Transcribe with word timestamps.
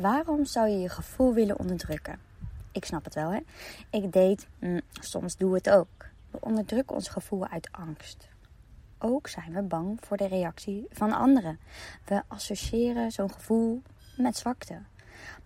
Waarom 0.00 0.44
zou 0.44 0.68
je 0.68 0.78
je 0.78 0.88
gevoel 0.88 1.34
willen 1.34 1.58
onderdrukken? 1.58 2.18
Ik 2.72 2.84
snap 2.84 3.04
het 3.04 3.14
wel, 3.14 3.32
hè? 3.32 3.40
Ik 3.90 4.12
deed, 4.12 4.46
mm, 4.58 4.80
soms 5.00 5.36
doe 5.36 5.54
het 5.54 5.70
ook. 5.70 6.06
We 6.30 6.38
onderdrukken 6.40 6.96
ons 6.96 7.08
gevoel 7.08 7.46
uit 7.46 7.68
angst. 7.70 8.28
Ook 8.98 9.28
zijn 9.28 9.52
we 9.52 9.62
bang 9.62 9.98
voor 10.00 10.16
de 10.16 10.26
reactie 10.26 10.86
van 10.90 11.12
anderen. 11.12 11.58
We 12.04 12.22
associëren 12.28 13.10
zo'n 13.10 13.32
gevoel 13.32 13.82
met 14.16 14.36
zwakte. 14.36 14.78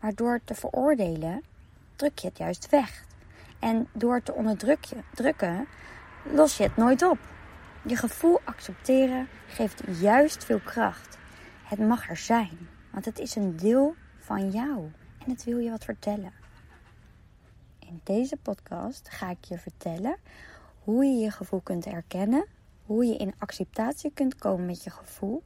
Maar 0.00 0.14
door 0.14 0.40
te 0.44 0.54
veroordelen, 0.54 1.42
druk 1.96 2.18
je 2.18 2.28
het 2.28 2.38
juist 2.38 2.68
weg. 2.68 3.04
En 3.58 3.88
door 3.92 4.22
te 4.22 4.34
onderdrukken, 4.34 5.66
los 6.32 6.56
je 6.56 6.62
het 6.62 6.76
nooit 6.76 7.02
op. 7.02 7.18
Je 7.82 7.96
gevoel 7.96 8.40
accepteren 8.44 9.28
geeft 9.46 9.82
juist 10.00 10.44
veel 10.44 10.60
kracht. 10.64 11.18
Het 11.64 11.78
mag 11.78 12.08
er 12.08 12.16
zijn, 12.16 12.68
want 12.90 13.04
het 13.04 13.18
is 13.18 13.36
een 13.36 13.56
deel 13.56 13.94
van 14.28 14.50
jou 14.50 14.90
en 15.18 15.30
het 15.30 15.44
wil 15.44 15.58
je 15.58 15.70
wat 15.70 15.84
vertellen. 15.84 16.32
In 17.78 18.00
deze 18.04 18.36
podcast 18.36 19.08
ga 19.08 19.30
ik 19.30 19.44
je 19.44 19.58
vertellen 19.58 20.16
hoe 20.84 21.04
je 21.04 21.18
je 21.18 21.30
gevoel 21.30 21.60
kunt 21.60 21.86
erkennen, 21.86 22.46
hoe 22.86 23.04
je 23.04 23.16
in 23.16 23.34
acceptatie 23.38 24.10
kunt 24.14 24.34
komen 24.34 24.66
met 24.66 24.84
je 24.84 24.90
gevoel 24.90 25.42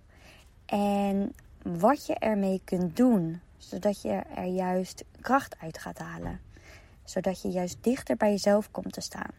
en 0.67 1.35
wat 1.63 2.07
je 2.07 2.15
ermee 2.15 2.61
kunt 2.65 2.97
doen, 2.97 3.41
zodat 3.57 4.03
je 4.03 4.23
er 4.37 4.45
juist 4.45 5.05
kracht 5.21 5.57
uit 5.59 5.79
gaat 5.79 5.99
halen, 5.99 6.41
zodat 7.05 7.43
je 7.43 7.49
juist 7.49 7.77
dichter 7.81 8.17
bij 8.17 8.31
jezelf 8.31 8.71
komt 8.71 8.93
te 8.93 9.01
staan. 9.01 9.31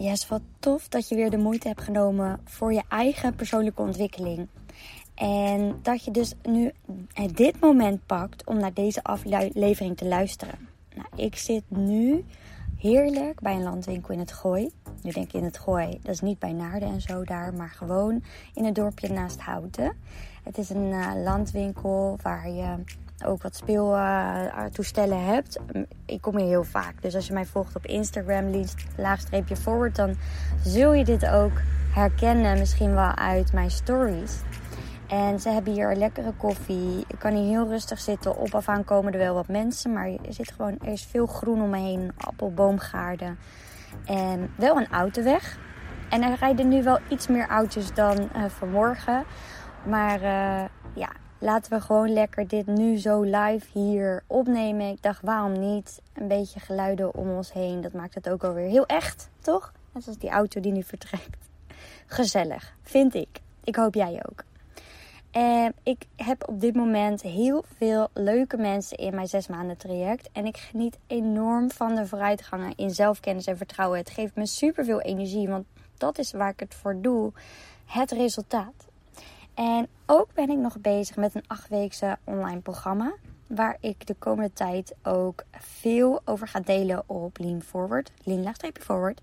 Yes, 0.00 0.28
wat 0.28 0.42
tof 0.58 0.88
dat 0.88 1.08
je 1.08 1.14
weer 1.14 1.30
de 1.30 1.36
moeite 1.36 1.68
hebt 1.68 1.80
genomen 1.80 2.40
voor 2.44 2.72
je 2.72 2.82
eigen 2.88 3.34
persoonlijke 3.34 3.82
ontwikkeling. 3.82 4.48
En 5.14 5.78
dat 5.82 6.04
je 6.04 6.10
dus 6.10 6.34
nu 6.42 6.72
dit 7.34 7.60
moment 7.60 8.06
pakt 8.06 8.44
om 8.44 8.58
naar 8.58 8.72
deze 8.72 9.02
aflevering 9.02 9.96
te 9.96 10.06
luisteren. 10.06 10.68
Nou, 10.94 11.08
ik 11.16 11.36
zit 11.36 11.62
nu 11.68 12.24
heerlijk 12.76 13.40
bij 13.40 13.54
een 13.54 13.62
landwinkel 13.62 14.14
in 14.14 14.18
het 14.18 14.32
Gooi. 14.32 14.70
Nu 15.02 15.10
denk 15.10 15.26
ik 15.26 15.32
in 15.32 15.44
het 15.44 15.58
Gooi, 15.58 15.98
dat 16.02 16.14
is 16.14 16.20
niet 16.20 16.38
bij 16.38 16.52
Naarden 16.52 16.88
en 16.88 17.00
zo 17.00 17.24
daar, 17.24 17.54
maar 17.54 17.70
gewoon 17.70 18.22
in 18.54 18.64
het 18.64 18.74
dorpje 18.74 19.08
naast 19.08 19.40
Houten. 19.40 19.96
Het 20.42 20.58
is 20.58 20.70
een 20.70 20.90
uh, 20.90 21.12
landwinkel 21.24 22.18
waar 22.22 22.50
je 22.50 22.74
ook 23.24 23.42
wat 23.42 23.56
speeltoestellen 23.56 25.24
hebt. 25.24 25.58
Ik 26.06 26.20
kom 26.20 26.36
hier 26.36 26.46
heel 26.46 26.64
vaak. 26.64 27.02
Dus 27.02 27.14
als 27.14 27.26
je 27.26 27.32
mij 27.32 27.46
volgt 27.46 27.76
op 27.76 27.86
Instagram, 27.86 28.64
laagstreepje 28.96 29.56
forward, 29.56 29.96
dan 29.96 30.14
zul 30.64 30.92
je 30.92 31.04
dit 31.04 31.28
ook 31.28 31.60
herkennen. 31.94 32.58
Misschien 32.58 32.94
wel 32.94 33.14
uit 33.14 33.52
mijn 33.52 33.70
stories. 33.70 34.38
En 35.08 35.40
ze 35.40 35.48
hebben 35.48 35.72
hier 35.72 35.94
lekkere 35.94 36.32
koffie. 36.36 37.04
Ik 37.08 37.18
kan 37.18 37.34
hier 37.34 37.48
heel 37.48 37.68
rustig 37.68 37.98
zitten. 37.98 38.36
Op 38.36 38.54
af 38.54 38.68
aan 38.68 38.84
komen 38.84 39.12
er 39.12 39.18
wel 39.18 39.34
wat 39.34 39.48
mensen. 39.48 39.92
Maar 39.92 40.06
er, 40.06 40.32
zit 40.32 40.52
gewoon, 40.52 40.78
er 40.80 40.92
is 40.92 41.04
veel 41.04 41.26
groen 41.26 41.62
om 41.62 41.70
me 41.70 41.78
heen. 41.78 42.12
Appelboomgaarden. 42.16 43.38
En 44.04 44.50
wel 44.56 44.76
een 44.76 44.90
autoweg. 44.90 45.58
En 46.08 46.22
er 46.22 46.36
rijden 46.38 46.68
nu 46.68 46.82
wel 46.82 46.98
iets 47.08 47.26
meer 47.26 47.48
auto's 47.48 47.94
dan 47.94 48.18
uh, 48.18 48.44
vanmorgen. 48.44 49.24
Maar 49.86 50.20
ja, 50.94 51.10
laten 51.40 51.72
we 51.72 51.80
gewoon 51.80 52.12
lekker 52.12 52.48
dit 52.48 52.66
nu 52.66 52.98
zo 52.98 53.22
live 53.22 53.78
hier 53.78 54.22
opnemen. 54.26 54.88
Ik 54.88 55.02
dacht, 55.02 55.22
waarom 55.22 55.52
niet? 55.52 56.00
Een 56.12 56.28
beetje 56.28 56.60
geluiden 56.60 57.14
om 57.14 57.30
ons 57.30 57.52
heen. 57.52 57.80
Dat 57.80 57.92
maakt 57.92 58.14
het 58.14 58.28
ook 58.28 58.44
alweer 58.44 58.68
heel 58.68 58.86
echt, 58.86 59.28
toch? 59.40 59.72
Net 59.92 60.02
zoals 60.02 60.18
die 60.18 60.30
auto 60.30 60.60
die 60.60 60.72
nu 60.72 60.82
vertrekt. 60.82 61.48
Gezellig, 62.06 62.74
vind 62.82 63.14
ik. 63.14 63.40
Ik 63.64 63.76
hoop 63.76 63.94
jij 63.94 64.22
ook. 64.28 64.44
En 65.30 65.74
ik 65.82 66.06
heb 66.16 66.48
op 66.48 66.60
dit 66.60 66.74
moment 66.74 67.22
heel 67.22 67.64
veel 67.76 68.08
leuke 68.12 68.56
mensen 68.56 68.96
in 68.96 69.14
mijn 69.14 69.26
zes 69.26 69.46
maanden 69.46 69.76
traject. 69.76 70.28
En 70.32 70.46
ik 70.46 70.56
geniet 70.56 70.98
enorm 71.06 71.70
van 71.70 71.94
de 71.94 72.06
vooruitgangen 72.06 72.72
in 72.76 72.90
zelfkennis 72.90 73.46
en 73.46 73.56
vertrouwen. 73.56 73.98
Het 73.98 74.10
geeft 74.10 74.34
me 74.34 74.46
super 74.46 74.84
veel 74.84 75.00
energie, 75.00 75.48
want 75.48 75.66
dat 75.96 76.18
is 76.18 76.32
waar 76.32 76.50
ik 76.50 76.60
het 76.60 76.74
voor 76.74 77.00
doe. 77.00 77.32
Het 77.86 78.10
resultaat. 78.10 78.89
En 79.54 79.88
ook 80.06 80.34
ben 80.34 80.50
ik 80.50 80.58
nog 80.58 80.78
bezig 80.78 81.16
met 81.16 81.34
een 81.34 81.44
achtweekse 81.46 82.18
online 82.24 82.60
programma. 82.60 83.12
Waar 83.46 83.76
ik 83.80 84.06
de 84.06 84.14
komende 84.14 84.52
tijd 84.52 84.94
ook 85.02 85.44
veel 85.50 86.20
over 86.24 86.48
ga 86.48 86.60
delen 86.60 87.02
op 87.06 87.38
Lean 87.38 87.62
Forward. 87.62 88.12
Lean 88.24 88.54
forward. 88.80 89.20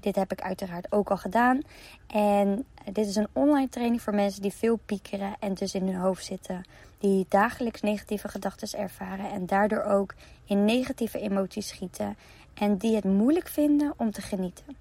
Dit 0.00 0.16
heb 0.16 0.32
ik 0.32 0.40
uiteraard 0.40 0.92
ook 0.92 1.10
al 1.10 1.16
gedaan. 1.16 1.60
En 2.06 2.64
dit 2.92 3.06
is 3.06 3.16
een 3.16 3.28
online 3.32 3.68
training 3.68 4.02
voor 4.02 4.14
mensen 4.14 4.42
die 4.42 4.52
veel 4.52 4.78
piekeren 4.86 5.36
en 5.38 5.54
dus 5.54 5.74
in 5.74 5.86
hun 5.86 6.00
hoofd 6.00 6.24
zitten. 6.24 6.64
Die 6.98 7.26
dagelijks 7.28 7.80
negatieve 7.80 8.28
gedachten 8.28 8.78
ervaren 8.78 9.30
en 9.30 9.46
daardoor 9.46 9.82
ook 9.82 10.14
in 10.44 10.64
negatieve 10.64 11.18
emoties 11.18 11.68
schieten. 11.68 12.16
En 12.54 12.76
die 12.76 12.94
het 12.94 13.04
moeilijk 13.04 13.48
vinden 13.48 13.94
om 13.96 14.10
te 14.10 14.22
genieten. 14.22 14.76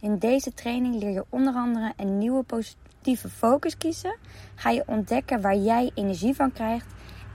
In 0.00 0.18
deze 0.18 0.54
training 0.54 0.94
leer 0.94 1.12
je 1.12 1.24
onder 1.28 1.54
andere 1.54 1.92
een 1.96 2.18
nieuwe 2.18 2.42
positieve 3.08 3.38
focus 3.38 3.76
kiezen. 3.76 4.16
Ga 4.54 4.70
je 4.70 4.82
ontdekken 4.86 5.40
waar 5.40 5.56
jij 5.56 5.90
energie 5.94 6.34
van 6.34 6.52
krijgt. 6.52 6.86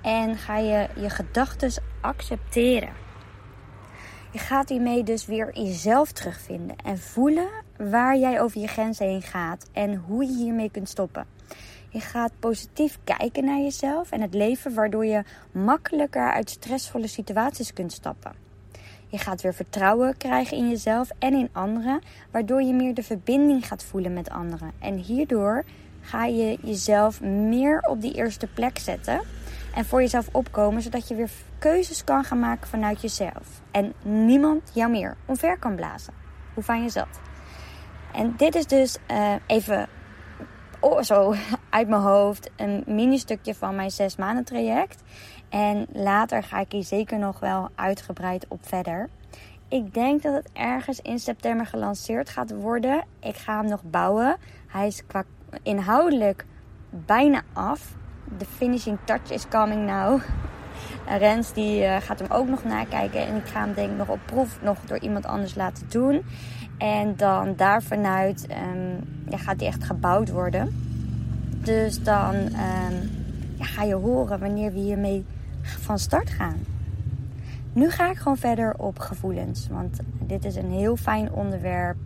En 0.02 0.38
ga 0.38 0.58
je 0.58 0.88
je 1.00 1.10
gedachten 1.10 1.72
accepteren. 2.02 2.94
Je 4.32 4.40
gaat 4.40 4.70
hiermee 4.70 5.04
dus 5.04 5.26
weer 5.26 5.60
jezelf 5.60 6.12
terugvinden 6.12 6.76
en 6.78 6.98
voelen 6.98 7.50
waar 7.78 8.18
jij 8.18 8.42
over 8.42 8.62
je 8.62 8.68
grenzen 8.68 9.08
heen 9.08 9.22
gaat 9.22 9.70
en 9.72 9.96
hoe 9.96 10.26
je 10.26 10.36
hiermee 10.36 10.70
kunt 10.72 10.90
stoppen. 10.90 11.26
Je 11.90 12.00
gaat 12.00 12.32
positief 12.40 13.00
kijken 13.04 13.46
naar 13.46 13.60
jezelf 13.60 14.12
en 14.12 14.22
het 14.22 14.34
leven, 14.34 14.74
waardoor 14.74 15.06
je 15.06 15.24
makkelijker 15.52 16.32
uit 16.32 16.50
stressvolle 16.50 17.08
situaties 17.08 17.74
kunt 17.74 17.92
stappen. 17.92 18.43
Je 19.14 19.20
gaat 19.20 19.42
weer 19.42 19.54
vertrouwen 19.54 20.18
krijgen 20.18 20.58
in 20.58 20.70
jezelf 20.70 21.10
en 21.20 21.34
in 21.34 21.50
anderen, 21.52 22.02
waardoor 22.32 22.62
je 22.62 22.74
meer 22.74 22.94
de 22.94 23.04
verbinding 23.04 23.68
gaat 23.68 23.84
voelen 23.84 24.14
met 24.14 24.30
anderen. 24.30 24.72
En 24.80 24.98
hierdoor 24.98 25.64
ga 26.02 26.26
je 26.26 26.58
jezelf 26.62 27.22
meer 27.22 27.80
op 27.82 28.02
die 28.02 28.14
eerste 28.14 28.48
plek 28.48 28.78
zetten 28.78 29.22
en 29.76 29.86
voor 29.86 30.02
jezelf 30.02 30.30
opkomen, 30.32 30.82
zodat 30.82 31.08
je 31.08 31.16
weer 31.16 31.30
keuzes 31.60 32.04
kan 32.04 32.24
gaan 32.24 32.40
maken 32.40 32.68
vanuit 32.68 33.02
jezelf. 33.02 33.62
En 33.72 33.94
niemand 34.02 34.72
jou 34.74 34.92
meer 34.92 35.18
omver 35.26 35.60
kan 35.60 35.76
blazen. 35.76 36.14
Hoe 36.54 36.64
fijn 36.64 36.84
is 36.84 36.94
dat? 36.94 37.20
En 38.14 38.34
dit 38.38 38.56
is 38.56 38.66
dus 38.66 38.98
uh, 39.12 39.34
even 39.48 39.88
oh, 40.84 41.02
zo 41.02 41.36
uit 41.70 41.88
mijn 41.88 42.02
hoofd 42.02 42.50
een 42.56 42.84
mini 42.86 43.18
stukje 43.18 43.56
van 43.56 43.76
mijn 43.76 43.92
zes 43.92 44.16
maanden 44.16 44.44
traject. 44.44 45.04
En 45.50 45.86
later 45.92 46.44
ga 46.44 46.60
ik 46.60 46.72
hier 46.72 46.84
zeker 46.84 47.20
nog 47.20 47.40
wel 47.40 47.70
uitgebreid 47.76 48.46
op 48.48 48.60
verder. 48.68 49.10
Ik 49.68 49.94
denk 49.94 50.22
dat 50.22 50.34
het 50.34 50.50
ergens 50.54 51.00
in 51.00 51.20
september 51.20 51.66
gelanceerd 51.66 52.30
gaat 52.30 52.52
worden. 52.52 53.06
Ik 53.20 53.36
ga 53.36 53.58
hem 53.58 53.70
nog 53.70 53.84
bouwen. 53.84 54.38
Hij 54.68 54.88
is 54.88 55.06
qua 55.06 55.24
inhoudelijk 55.64 56.46
bijna 56.90 57.42
af. 57.54 57.96
De 58.38 58.46
finishing 58.46 58.98
touch 59.04 59.32
is 59.32 59.48
coming 59.48 59.86
now. 59.86 60.22
Rens 61.26 61.54
die 61.54 61.84
uh, 61.84 61.96
gaat 62.00 62.20
hem 62.20 62.32
ook 62.32 62.48
nog 62.48 62.64
nakijken. 62.64 63.28
En 63.28 63.36
ik 63.36 63.48
ga 63.48 63.60
hem 63.60 63.74
denk 63.74 63.92
ik 63.92 63.98
nog 63.98 64.10
op 64.10 64.20
proef 64.26 64.62
nog 64.62 64.78
door 64.86 65.00
iemand 65.00 65.26
anders 65.26 65.56
laten 65.56 65.90
doen. 65.90 66.26
En 66.84 67.16
dan 67.16 67.56
daar 67.56 67.84
vanuit 67.84 68.48
um, 68.50 69.00
ja, 69.30 69.38
gaat 69.38 69.60
hij 69.60 69.68
echt 69.68 69.84
gebouwd 69.84 70.30
worden. 70.30 70.76
Dus 71.64 72.04
dan 72.04 72.36
um, 72.36 73.10
ja, 73.58 73.66
ga 73.66 73.84
je 73.84 73.94
horen 73.94 74.40
wanneer 74.40 74.74
we 74.74 74.80
hiermee 74.80 75.26
van 75.62 76.00
start 76.00 76.30
gaan. 76.30 76.58
Nu 77.74 77.90
ga 77.90 78.10
ik 78.10 78.18
gewoon 78.18 78.38
verder 78.38 78.74
op 78.78 79.00
gevoelens. 79.00 79.68
Want 79.68 80.00
dit 80.20 80.46
is 80.46 80.56
een 80.56 80.72
heel 80.72 80.96
fijn 80.96 81.32
onderwerp. 81.32 81.98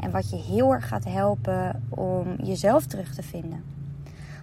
En 0.00 0.10
wat 0.10 0.30
je 0.30 0.36
heel 0.36 0.72
erg 0.72 0.88
gaat 0.88 1.04
helpen 1.04 1.82
om 1.88 2.36
jezelf 2.42 2.86
terug 2.86 3.14
te 3.14 3.22
vinden. 3.22 3.64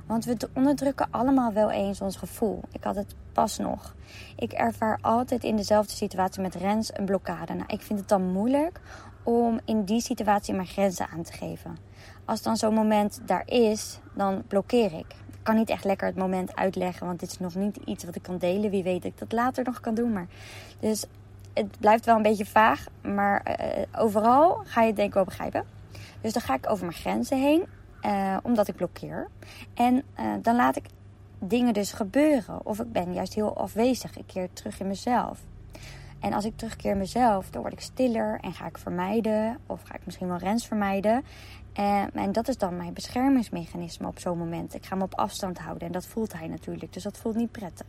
Want 0.06 0.26
we 0.26 0.38
onderdrukken 0.54 1.08
allemaal 1.10 1.54
wel 1.54 1.72
eens 1.72 2.02
ons 2.02 2.16
gevoel. 2.16 2.62
Ik 2.72 2.84
had 2.84 2.96
het 2.96 3.16
pas 3.34 3.58
nog. 3.58 3.96
Ik 4.36 4.52
ervaar 4.52 4.98
altijd 5.02 5.44
in 5.44 5.56
dezelfde 5.56 5.94
situatie 5.94 6.42
met 6.42 6.56
Rens 6.56 6.98
een 6.98 7.06
blokkade. 7.06 7.54
Nou, 7.54 7.66
ik 7.68 7.82
vind 7.82 8.00
het 8.00 8.08
dan 8.08 8.32
moeilijk 8.32 8.80
om 9.24 9.60
in 9.66 9.84
die 9.84 10.02
situatie 10.02 10.54
mijn 10.54 10.68
grenzen 10.68 11.08
aan 11.08 11.24
te 11.24 11.34
geven. 11.34 11.78
Als 12.26 12.42
dan 12.42 12.58
zo'n 12.58 12.74
moment 12.74 13.20
daar 13.26 13.44
is, 13.46 14.00
dan 14.14 14.44
blokkeer 14.48 14.94
ik. 14.94 15.16
Ik 15.32 15.50
kan 15.50 15.56
niet 15.56 15.70
echt 15.70 15.84
lekker 15.84 16.08
het 16.08 16.18
moment 16.18 16.56
uitleggen, 16.56 17.08
want 17.08 17.20
dit 17.20 17.32
is 17.32 17.40
nog 17.40 17.56
niet 17.56 17.78
iets 17.86 18.04
wat 18.04 18.16
ik 18.16 18.22
kan 18.22 18.38
delen. 18.38 18.70
Wie 18.70 18.84
weet 18.84 19.06
ik 19.06 19.18
dat 19.18 19.32
later 19.32 19.64
nog 19.64 19.80
kan 19.80 19.94
doen. 19.94 20.14
Maar 20.14 20.28
dus 20.80 21.06
het 21.54 21.80
blijft 21.80 22.06
wel 22.06 22.16
een 22.16 22.22
beetje 22.22 22.46
vaag, 22.46 22.86
maar 23.02 23.58
uh, 23.60 24.02
overal 24.04 24.62
ga 24.64 24.82
je 24.82 24.88
het 24.88 24.96
denk 24.96 25.08
ik 25.08 25.14
wel 25.14 25.24
begrijpen. 25.24 25.66
Dus 26.22 26.34
dan 26.34 26.42
ga 26.42 26.54
ik 26.54 26.70
over 26.70 26.86
mijn 26.86 26.98
grenzen 26.98 27.40
heen, 27.40 27.66
uh, 28.02 28.38
omdat 28.44 28.68
ik 28.68 28.76
blokkeer. 28.76 29.28
En 29.74 30.04
uh, 30.20 30.34
dan 30.42 30.56
laat 30.56 30.76
ik 30.76 30.86
dingen 31.40 31.74
dus 31.74 31.92
gebeuren. 31.92 32.66
Of 32.66 32.80
ik 32.80 32.92
ben 32.92 33.14
juist 33.14 33.34
heel 33.34 33.58
afwezig. 33.58 34.18
Ik 34.18 34.28
keer 34.28 34.50
terug 34.54 34.80
in 34.80 34.88
mezelf. 34.88 35.40
En 36.24 36.34
als 36.34 36.46
ik 36.46 36.58
terugkeer 36.58 36.92
in 36.92 36.98
mezelf, 36.98 37.50
dan 37.50 37.62
word 37.62 37.74
ik 37.74 37.80
stiller 37.80 38.40
en 38.42 38.54
ga 38.54 38.66
ik 38.66 38.78
vermijden. 38.78 39.58
Of 39.68 39.82
ga 39.84 39.96
ik 39.96 40.06
misschien 40.06 40.28
wel 40.28 40.38
rens 40.38 40.68
vermijden. 40.68 41.24
En, 41.74 42.12
en 42.14 42.32
dat 42.32 42.48
is 42.48 42.58
dan 42.58 42.78
mijn 42.78 42.94
beschermingsmechanisme 42.94 44.08
op 44.08 44.20
zo'n 44.20 44.38
moment. 44.38 44.74
Ik 44.74 44.86
ga 44.86 44.96
me 44.96 45.04
op 45.04 45.16
afstand 45.16 45.58
houden 45.58 45.88
en 45.88 45.94
dat 45.94 46.06
voelt 46.06 46.34
hij 46.34 46.48
natuurlijk. 46.48 46.94
Dus 46.94 47.04
dat 47.04 47.18
voelt 47.18 47.36
niet 47.36 47.52
prettig. 47.52 47.88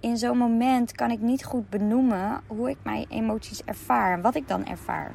In 0.00 0.16
zo'n 0.16 0.38
moment 0.38 0.92
kan 0.92 1.10
ik 1.10 1.20
niet 1.20 1.44
goed 1.44 1.70
benoemen 1.70 2.40
hoe 2.46 2.70
ik 2.70 2.76
mijn 2.82 3.06
emoties 3.08 3.62
ervaar 3.64 4.12
en 4.12 4.20
wat 4.20 4.34
ik 4.34 4.48
dan 4.48 4.66
ervaar. 4.66 5.12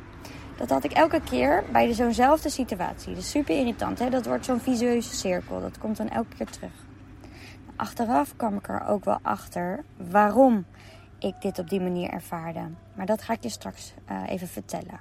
Dat 0.58 0.70
had 0.70 0.84
ik 0.84 0.92
elke 0.92 1.22
keer 1.22 1.64
bij 1.72 1.94
zo'nzelfde 1.94 2.50
situatie. 2.50 3.16
Dus 3.16 3.30
super 3.30 3.58
irritant. 3.58 4.00
Hè? 4.00 4.10
Dat 4.10 4.26
wordt 4.26 4.46
zo'n 4.46 4.60
visueuze 4.60 5.16
cirkel. 5.16 5.62
Dat 5.62 5.78
komt 5.78 5.98
dan 5.98 6.10
elke 6.10 6.36
keer 6.38 6.50
terug. 6.50 6.86
Achteraf 7.76 8.36
kwam 8.36 8.56
ik 8.56 8.68
er 8.68 8.88
ook 8.88 9.06
wel 9.06 9.20
achter 9.22 9.84
waarom 9.98 10.66
ik 11.24 11.42
dit 11.42 11.60
op 11.60 11.70
die 11.70 11.82
manier 11.82 12.10
ervaarde. 12.10 12.70
Maar 12.94 13.06
dat 13.06 13.22
ga 13.22 13.34
ik 13.34 13.44
je 13.44 13.50
straks 13.50 13.94
uh, 14.12 14.24
even 14.28 14.48
vertellen. 14.48 15.00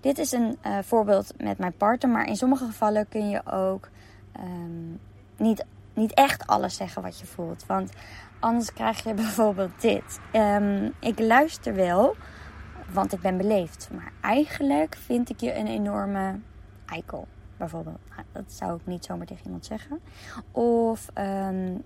Dit 0.00 0.18
is 0.18 0.32
een 0.32 0.58
uh, 0.66 0.78
voorbeeld 0.82 1.32
met 1.36 1.58
mijn 1.58 1.76
partner, 1.76 2.10
maar 2.10 2.26
in 2.26 2.36
sommige 2.36 2.64
gevallen 2.64 3.08
kun 3.08 3.28
je 3.28 3.46
ook 3.46 3.88
um, 4.40 5.00
niet, 5.36 5.64
niet 5.94 6.14
echt 6.14 6.46
alles 6.46 6.76
zeggen 6.76 7.02
wat 7.02 7.18
je 7.18 7.26
voelt. 7.26 7.66
Want 7.66 7.92
anders 8.40 8.72
krijg 8.72 9.04
je 9.04 9.14
bijvoorbeeld 9.24 9.80
dit. 9.80 10.20
Um, 10.32 10.92
ik 11.00 11.18
luister 11.18 11.74
wel, 11.74 12.16
want 12.92 13.12
ik 13.12 13.20
ben 13.20 13.36
beleefd. 13.36 13.88
Maar 13.92 14.12
eigenlijk 14.20 14.96
vind 14.96 15.30
ik 15.30 15.40
je 15.40 15.54
een 15.54 15.66
enorme 15.66 16.38
eikel. 16.86 17.26
Bijvoorbeeld. 17.56 17.98
Nou, 18.08 18.22
dat 18.32 18.52
zou 18.52 18.76
ik 18.76 18.86
niet 18.86 19.04
zomaar 19.04 19.26
tegen 19.26 19.44
iemand 19.44 19.66
zeggen. 19.66 20.00
Of 20.52 21.08
um, 21.18 21.82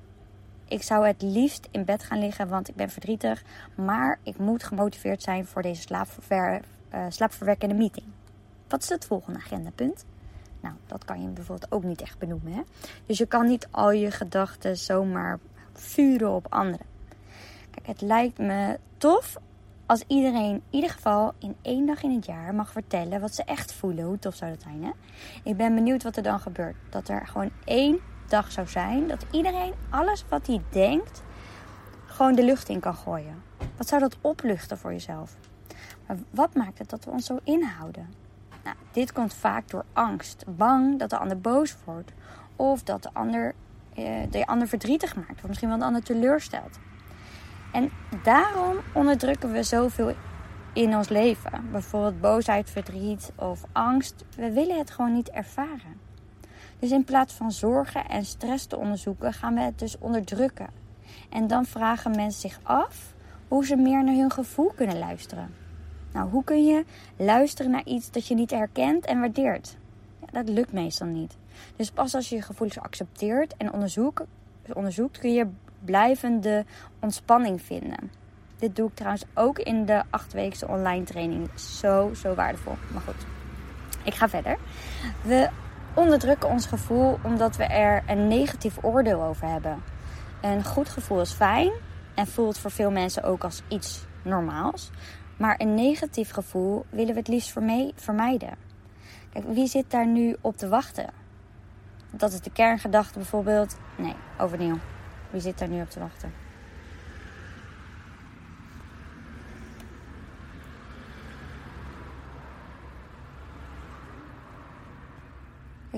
ik 0.68 0.82
zou 0.82 1.06
het 1.06 1.22
liefst 1.22 1.68
in 1.70 1.84
bed 1.84 2.02
gaan 2.02 2.18
liggen, 2.18 2.48
want 2.48 2.68
ik 2.68 2.74
ben 2.74 2.90
verdrietig. 2.90 3.42
Maar 3.74 4.18
ik 4.22 4.38
moet 4.38 4.64
gemotiveerd 4.64 5.22
zijn 5.22 5.46
voor 5.46 5.62
deze 5.62 5.82
slaapver, 5.82 6.60
uh, 6.94 7.04
slaapverwekkende 7.08 7.74
meeting. 7.74 8.06
Wat 8.68 8.82
is 8.82 8.88
het 8.88 9.04
volgende 9.04 9.38
agendapunt? 9.38 10.04
Nou, 10.60 10.74
dat 10.86 11.04
kan 11.04 11.22
je 11.22 11.28
bijvoorbeeld 11.28 11.72
ook 11.72 11.82
niet 11.82 12.00
echt 12.00 12.18
benoemen. 12.18 12.52
Hè? 12.52 12.62
Dus 13.06 13.18
je 13.18 13.26
kan 13.26 13.46
niet 13.46 13.68
al 13.70 13.90
je 13.90 14.10
gedachten 14.10 14.76
zomaar 14.76 15.38
vuren 15.72 16.30
op 16.30 16.46
anderen. 16.48 16.86
Kijk, 17.70 17.86
het 17.86 18.00
lijkt 18.00 18.38
me 18.38 18.78
tof 18.96 19.36
als 19.86 20.04
iedereen 20.06 20.54
in 20.54 20.62
ieder 20.70 20.90
geval 20.90 21.32
in 21.38 21.56
één 21.62 21.86
dag 21.86 22.02
in 22.02 22.14
het 22.14 22.26
jaar 22.26 22.54
mag 22.54 22.72
vertellen 22.72 23.20
wat 23.20 23.34
ze 23.34 23.44
echt 23.44 23.72
voelen. 23.72 24.04
Hoe 24.04 24.18
tof 24.18 24.34
zou 24.34 24.50
dat 24.50 24.62
zijn, 24.62 24.84
hè? 24.84 24.90
Ik 25.44 25.56
ben 25.56 25.74
benieuwd 25.74 26.02
wat 26.02 26.16
er 26.16 26.22
dan 26.22 26.40
gebeurt. 26.40 26.76
Dat 26.90 27.08
er 27.08 27.26
gewoon 27.26 27.50
één 27.64 27.98
dag 28.28 28.52
zou 28.52 28.66
zijn 28.66 29.08
dat 29.08 29.26
iedereen 29.30 29.74
alles 29.90 30.24
wat 30.28 30.46
hij 30.46 30.60
denkt 30.70 31.22
gewoon 32.06 32.34
de 32.34 32.44
lucht 32.44 32.68
in 32.68 32.80
kan 32.80 32.94
gooien. 32.94 33.42
Wat 33.76 33.88
zou 33.88 34.00
dat 34.00 34.16
opluchten 34.20 34.78
voor 34.78 34.92
jezelf? 34.92 35.36
Maar 36.06 36.16
wat 36.30 36.54
maakt 36.54 36.78
het 36.78 36.90
dat 36.90 37.04
we 37.04 37.10
ons 37.10 37.26
zo 37.26 37.38
inhouden? 37.44 38.14
Nou, 38.64 38.76
dit 38.92 39.12
komt 39.12 39.34
vaak 39.34 39.68
door 39.70 39.84
angst. 39.92 40.44
Bang 40.46 40.98
dat 40.98 41.10
de 41.10 41.18
ander 41.18 41.40
boos 41.40 41.76
wordt. 41.84 42.12
Of 42.56 42.82
dat 42.82 43.02
de 43.02 43.10
ander, 43.12 43.54
eh, 43.94 44.30
de 44.30 44.46
ander 44.46 44.68
verdrietig 44.68 45.16
maakt. 45.16 45.42
Of 45.42 45.48
misschien 45.48 45.68
wel 45.68 45.78
de 45.78 45.84
ander 45.84 46.02
teleurstelt. 46.02 46.78
En 47.72 47.90
daarom 48.22 48.76
onderdrukken 48.92 49.52
we 49.52 49.62
zoveel 49.62 50.14
in 50.72 50.96
ons 50.96 51.08
leven. 51.08 51.68
Bijvoorbeeld 51.70 52.20
boosheid, 52.20 52.70
verdriet 52.70 53.32
of 53.34 53.64
angst. 53.72 54.24
We 54.36 54.52
willen 54.52 54.78
het 54.78 54.90
gewoon 54.90 55.12
niet 55.12 55.30
ervaren. 55.30 56.07
Dus 56.78 56.90
in 56.90 57.04
plaats 57.04 57.34
van 57.34 57.52
zorgen 57.52 58.08
en 58.08 58.24
stress 58.24 58.66
te 58.66 58.76
onderzoeken, 58.76 59.32
gaan 59.32 59.54
we 59.54 59.60
het 59.60 59.78
dus 59.78 59.98
onderdrukken. 59.98 60.68
En 61.28 61.46
dan 61.46 61.64
vragen 61.64 62.10
mensen 62.10 62.40
zich 62.40 62.60
af 62.62 63.14
hoe 63.48 63.66
ze 63.66 63.76
meer 63.76 64.04
naar 64.04 64.14
hun 64.14 64.30
gevoel 64.30 64.72
kunnen 64.74 64.98
luisteren. 64.98 65.54
Nou, 66.12 66.30
hoe 66.30 66.44
kun 66.44 66.66
je 66.66 66.84
luisteren 67.16 67.70
naar 67.70 67.84
iets 67.84 68.10
dat 68.10 68.26
je 68.26 68.34
niet 68.34 68.50
herkent 68.50 69.06
en 69.06 69.20
waardeert? 69.20 69.76
Ja, 70.20 70.26
dat 70.32 70.48
lukt 70.48 70.72
meestal 70.72 71.06
niet. 71.06 71.36
Dus 71.76 71.90
pas 71.90 72.14
als 72.14 72.28
je 72.28 72.34
je 72.34 72.42
gevoelens 72.42 72.78
accepteert 72.78 73.56
en 73.56 73.72
onderzoekt, 73.72 74.22
onderzoekt 74.72 75.18
kun 75.18 75.32
je 75.32 75.46
blijvende 75.84 76.64
ontspanning 77.00 77.62
vinden. 77.62 78.10
Dit 78.58 78.76
doe 78.76 78.88
ik 78.88 78.94
trouwens 78.94 79.24
ook 79.34 79.58
in 79.58 79.84
de 79.84 80.02
achtweekse 80.10 80.68
online 80.68 81.04
training. 81.04 81.50
Zo, 81.58 82.14
zo 82.14 82.34
waardevol. 82.34 82.74
Maar 82.92 83.02
goed, 83.02 83.26
ik 84.04 84.14
ga 84.14 84.28
verder. 84.28 84.58
We 85.22 85.48
onderdrukken 85.94 86.48
ons 86.48 86.66
gevoel 86.66 87.18
omdat 87.22 87.56
we 87.56 87.64
er 87.64 88.02
een 88.06 88.28
negatief 88.28 88.78
oordeel 88.82 89.22
over 89.22 89.46
hebben. 89.48 89.82
Een 90.40 90.64
goed 90.64 90.88
gevoel 90.88 91.20
is 91.20 91.32
fijn 91.32 91.72
en 92.14 92.26
voelt 92.26 92.58
voor 92.58 92.70
veel 92.70 92.90
mensen 92.90 93.22
ook 93.22 93.44
als 93.44 93.62
iets 93.68 94.06
normaals. 94.22 94.90
Maar 95.36 95.54
een 95.58 95.74
negatief 95.74 96.30
gevoel 96.30 96.84
willen 96.90 97.12
we 97.12 97.18
het 97.18 97.28
liefst 97.28 97.56
vermijden. 97.94 98.56
Kijk, 99.32 99.44
wie 99.48 99.66
zit 99.66 99.90
daar 99.90 100.06
nu 100.06 100.36
op 100.40 100.56
te 100.56 100.68
wachten? 100.68 101.10
Dat 102.10 102.32
is 102.32 102.40
de 102.40 102.50
kerngedachte 102.50 103.18
bijvoorbeeld. 103.18 103.76
Nee, 103.96 104.14
overnieuw. 104.38 104.78
Wie 105.30 105.40
zit 105.40 105.58
daar 105.58 105.68
nu 105.68 105.80
op 105.80 105.90
te 105.90 106.00
wachten? 106.00 106.47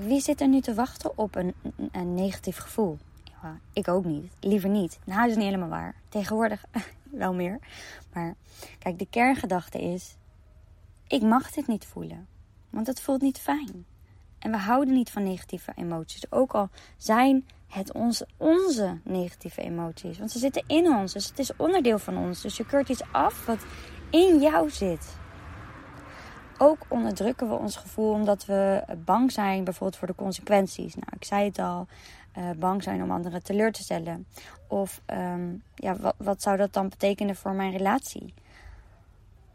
Wie 0.01 0.21
zit 0.21 0.41
er 0.41 0.49
nu 0.49 0.61
te 0.61 0.75
wachten 0.75 1.19
op 1.19 1.35
een, 1.35 1.55
een 1.93 2.15
negatief 2.15 2.57
gevoel? 2.57 2.99
Ja, 3.43 3.59
ik 3.73 3.89
ook 3.89 4.05
niet. 4.05 4.33
Liever 4.41 4.69
niet. 4.69 4.99
Nou, 5.05 5.21
dat 5.21 5.31
is 5.31 5.37
niet 5.37 5.45
helemaal 5.45 5.69
waar. 5.69 5.95
Tegenwoordig 6.09 6.65
wel 7.23 7.35
meer. 7.35 7.59
Maar 8.13 8.35
kijk, 8.79 8.99
de 8.99 9.07
kerngedachte 9.11 9.81
is: 9.83 10.17
ik 11.07 11.23
mag 11.23 11.51
dit 11.51 11.67
niet 11.67 11.85
voelen. 11.85 12.27
Want 12.71 12.87
het 12.87 13.01
voelt 13.01 13.21
niet 13.21 13.39
fijn. 13.39 13.87
En 14.39 14.51
we 14.51 14.57
houden 14.57 14.95
niet 14.95 15.11
van 15.11 15.23
negatieve 15.23 15.73
emoties. 15.75 16.33
Ook 16.33 16.53
al 16.53 16.69
zijn 16.97 17.47
het 17.67 17.93
onze, 17.93 18.29
onze 18.37 18.99
negatieve 19.05 19.63
emoties. 19.63 20.19
Want 20.19 20.31
ze 20.31 20.39
zitten 20.39 20.65
in 20.67 20.87
ons. 20.87 21.13
Dus 21.13 21.29
het 21.29 21.39
is 21.39 21.57
onderdeel 21.57 21.99
van 21.99 22.17
ons. 22.17 22.41
Dus 22.41 22.57
je 22.57 22.67
keurt 22.67 22.89
iets 22.89 23.03
af 23.13 23.47
wat 23.47 23.65
in 24.11 24.41
jou 24.41 24.71
zit 24.71 25.19
ook 26.63 26.87
onderdrukken 26.89 27.49
we 27.49 27.55
ons 27.55 27.77
gevoel 27.77 28.13
omdat 28.13 28.45
we 28.45 28.85
bang 29.05 29.33
zijn 29.33 29.65
bijvoorbeeld 29.65 29.99
voor 29.99 30.09
de 30.09 30.15
consequenties. 30.15 30.95
Nou, 30.95 31.07
ik 31.17 31.25
zei 31.25 31.45
het 31.45 31.59
al, 31.59 31.87
uh, 32.39 32.51
bang 32.59 32.83
zijn 32.83 33.03
om 33.03 33.11
anderen 33.11 33.43
teleur 33.43 33.73
te 33.73 33.83
stellen. 33.83 34.27
Of 34.67 35.01
um, 35.07 35.63
ja, 35.75 35.97
wat, 35.97 36.15
wat 36.19 36.43
zou 36.43 36.57
dat 36.57 36.73
dan 36.73 36.89
betekenen 36.89 37.37
voor 37.37 37.53
mijn 37.53 37.73
relatie? 37.73 38.35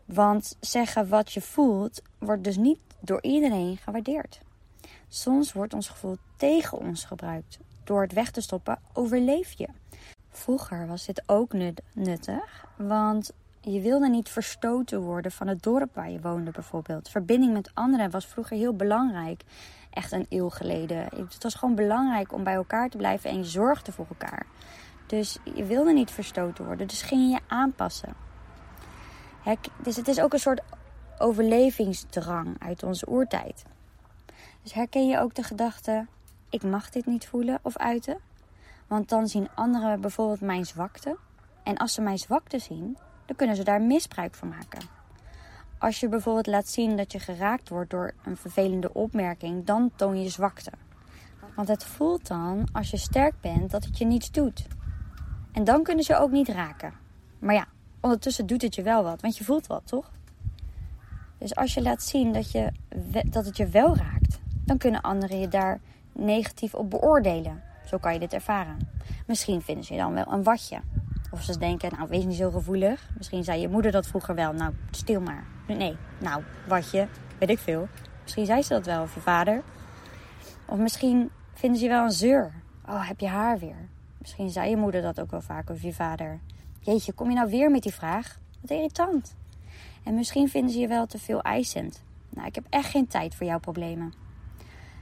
Want 0.06 0.58
zeggen 0.60 1.10
wat 1.10 1.34
je 1.34 1.42
voelt 1.42 2.02
wordt 2.20 2.44
dus 2.44 2.58
niet 2.58 2.80
door 3.00 3.22
iedereen 3.22 3.78
gewaardeerd. 3.78 4.40
Soms 5.08 5.54
wordt 5.54 5.74
ons 5.74 5.88
gevoel 5.88 6.18
tegen 6.38 6.78
ons 6.78 7.04
gebruikt. 7.04 7.60
Door 7.84 8.02
het 8.02 8.14
weg 8.14 8.32
te 8.32 8.42
stoppen 8.42 8.80
overleef 8.94 9.52
je. 9.52 9.68
Vroeger 10.30 10.88
was 10.88 11.06
dit 11.06 11.24
ook 11.26 11.54
nuttig, 11.94 12.66
want 12.76 13.34
je 13.72 13.82
wilde 13.82 14.10
niet 14.10 14.30
verstoten 14.30 15.02
worden 15.02 15.32
van 15.32 15.48
het 15.48 15.64
dorp 15.64 15.96
waar 15.96 16.10
je 16.10 16.22
woonde 16.22 16.52
bijvoorbeeld. 16.52 17.10
Verbinding 17.10 17.54
met 17.54 17.72
anderen 17.74 18.10
was 18.10 18.26
vroeger 18.26 18.58
heel 18.58 18.76
belangrijk. 18.76 19.44
Echt 19.90 20.12
een 20.12 20.26
eeuw 20.30 20.50
geleden. 20.50 20.98
Het 21.16 21.44
was 21.44 21.56
gewoon 21.56 21.76
belangrijk 21.76 22.34
om 22.34 22.44
bij 22.44 22.54
elkaar 22.54 22.90
te 22.90 22.98
blijven 22.98 23.30
en 23.30 23.38
je 23.38 23.44
zorgde 23.44 23.92
voor 23.92 24.06
elkaar. 24.10 24.46
Dus 25.06 25.38
je 25.56 25.64
wilde 25.64 25.94
niet 25.94 26.12
verstoten 26.12 26.66
worden, 26.66 26.88
dus 26.88 27.02
ging 27.02 27.22
je 27.22 27.28
je 27.28 27.40
aanpassen. 27.48 28.14
Dus 29.84 29.96
het 29.96 30.08
is 30.08 30.22
ook 30.22 30.34
een 30.34 30.40
soort 30.40 30.62
overlevingsdrang 31.18 32.56
uit 32.60 32.84
onze 32.84 33.10
oertijd. 33.10 33.66
Dus 34.62 34.74
herken 34.74 35.08
je 35.08 35.20
ook 35.20 35.36
de 35.36 35.44
gedachte: 35.44 36.06
ik 36.50 36.64
mag 36.64 36.90
dit 36.90 37.06
niet 37.06 37.28
voelen 37.28 37.60
of 37.62 37.78
uiten? 37.78 38.18
Want 38.88 39.10
dan 39.10 39.28
zien 39.28 39.50
anderen 39.56 40.02
bijvoorbeeld 40.02 40.42
mijn 40.42 40.66
zwakte. 40.66 41.18
En 41.64 41.78
als 41.78 41.94
ze 41.94 42.02
mijn 42.02 42.18
zwakte 42.18 42.60
zien, 42.60 42.98
dan 43.26 43.36
kunnen 43.36 43.56
ze 43.56 43.64
daar 43.64 43.82
misbruik 43.82 44.36
van 44.36 44.48
maken. 44.48 44.80
Als 45.78 46.00
je 46.00 46.10
bijvoorbeeld 46.10 46.48
laat 46.48 46.68
zien 46.68 46.98
dat 46.98 47.12
je 47.12 47.20
geraakt 47.20 47.70
wordt 47.70 47.90
door 47.90 48.14
een 48.24 48.38
vervelende 48.38 48.94
opmerking, 48.94 49.66
dan 49.66 49.92
toon 49.96 50.24
je 50.24 50.30
zwakte. 50.30 50.72
Want 51.56 51.68
het 51.68 51.84
voelt 51.84 52.28
dan, 52.28 52.68
als 52.72 52.92
je 52.92 52.98
sterk 52.98 53.34
bent, 53.42 53.72
dat 53.72 53.86
het 53.86 53.98
je 53.98 54.06
niets 54.06 54.32
doet. 54.32 54.68
En 55.52 55.64
dan 55.64 55.84
kunnen 55.84 56.04
ze 56.04 56.18
ook 56.18 56.32
niet 56.32 56.48
raken. 56.48 56.94
Maar 57.40 57.56
ja, 57.56 57.68
ondertussen 58.02 58.46
doet 58.46 58.62
het 58.62 58.76
je 58.76 58.82
wel 58.82 59.04
wat, 59.04 59.22
want 59.22 59.38
je 59.38 59.44
voelt 59.44 59.68
wat, 59.68 59.88
toch? 59.88 60.12
Dus 61.38 61.56
als 61.56 61.74
je 61.74 61.82
laat 61.82 62.04
zien 62.04 62.34
dat, 62.34 62.52
je, 62.52 62.72
dat 63.26 63.46
het 63.46 63.58
je 63.58 63.68
wel 63.68 63.96
raakt, 63.96 64.40
dan 64.66 64.78
kunnen 64.78 65.02
anderen 65.02 65.40
je 65.40 65.48
daar 65.48 65.80
negatief 66.12 66.74
op 66.74 66.90
beoordelen. 66.90 67.64
Zo 67.86 67.98
kan 67.98 68.14
je 68.14 68.20
dit 68.20 68.34
ervaren. 68.34 68.78
Misschien 69.28 69.62
vinden 69.62 69.84
ze 69.84 69.94
je 69.94 70.00
dan 70.00 70.14
wel 70.14 70.32
een 70.32 70.44
watje. 70.44 70.82
Of 71.36 71.44
ze 71.44 71.58
denken, 71.58 71.92
nou 71.98 72.10
wees 72.10 72.26
niet 72.26 72.38
zo 72.38 72.52
gevoelig. 72.52 73.10
Misschien 73.18 73.44
zei 73.44 73.62
je 73.62 73.70
moeder 73.70 73.92
dat 73.92 74.08
vroeger 74.08 74.36
wel. 74.36 74.54
Nou, 74.54 74.74
stil 74.92 75.22
maar. 75.22 75.44
Nee, 75.68 75.98
nou, 76.18 76.44
wat 76.68 76.92
je, 76.92 77.08
weet 77.40 77.50
ik 77.50 77.60
veel. 77.60 77.88
Misschien 78.22 78.46
zei 78.46 78.62
ze 78.62 78.74
dat 78.74 78.86
wel, 78.86 79.02
of 79.02 79.14
je 79.14 79.20
vader. 79.20 79.64
Of 80.66 80.78
misschien 80.78 81.30
vinden 81.54 81.80
ze 81.80 81.86
je 81.86 81.92
wel 81.92 82.04
een 82.04 82.12
zeur. 82.12 82.54
Oh, 82.88 83.08
heb 83.08 83.20
je 83.20 83.28
haar 83.28 83.60
weer? 83.60 83.88
Misschien 84.18 84.50
zei 84.50 84.70
je 84.70 84.78
moeder 84.78 85.02
dat 85.02 85.20
ook 85.20 85.32
wel 85.32 85.42
vaak, 85.42 85.70
of 85.70 85.82
je 85.82 85.94
vader. 85.94 86.40
Jeetje, 86.80 87.14
kom 87.14 87.30
je 87.30 87.36
nou 87.36 87.50
weer 87.50 87.72
met 87.72 87.84
die 87.84 87.94
vraag? 87.94 88.40
Wat 88.62 88.72
irritant. 88.72 89.36
En 90.04 90.14
misschien 90.14 90.50
vinden 90.50 90.72
ze 90.72 90.80
je 90.80 90.88
wel 90.88 91.06
te 91.06 91.20
veel 91.20 91.42
eisend. 91.42 92.04
Nou, 92.30 92.48
ik 92.48 92.56
heb 92.56 92.66
echt 92.70 92.90
geen 92.90 93.08
tijd 93.08 93.36
voor 93.36 93.46
jouw 93.46 93.60
problemen. 93.60 94.14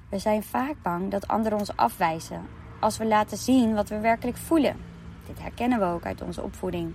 We 0.10 0.20
zijn 0.20 0.44
vaak 0.44 0.76
bang 0.82 1.12
dat 1.12 1.28
anderen 1.28 1.60
ons 1.60 1.76
afwijzen 1.76 2.42
als 2.80 2.98
we 2.98 3.06
laten 3.06 3.38
zien 3.38 3.74
wat 3.74 3.90
we 3.90 4.00
werkelijk 4.00 4.38
voelen. 4.38 4.93
Dit 5.28 5.42
herkennen 5.42 5.80
we 5.80 5.86
ook 5.86 6.06
uit 6.06 6.22
onze 6.22 6.42
opvoeding. 6.42 6.94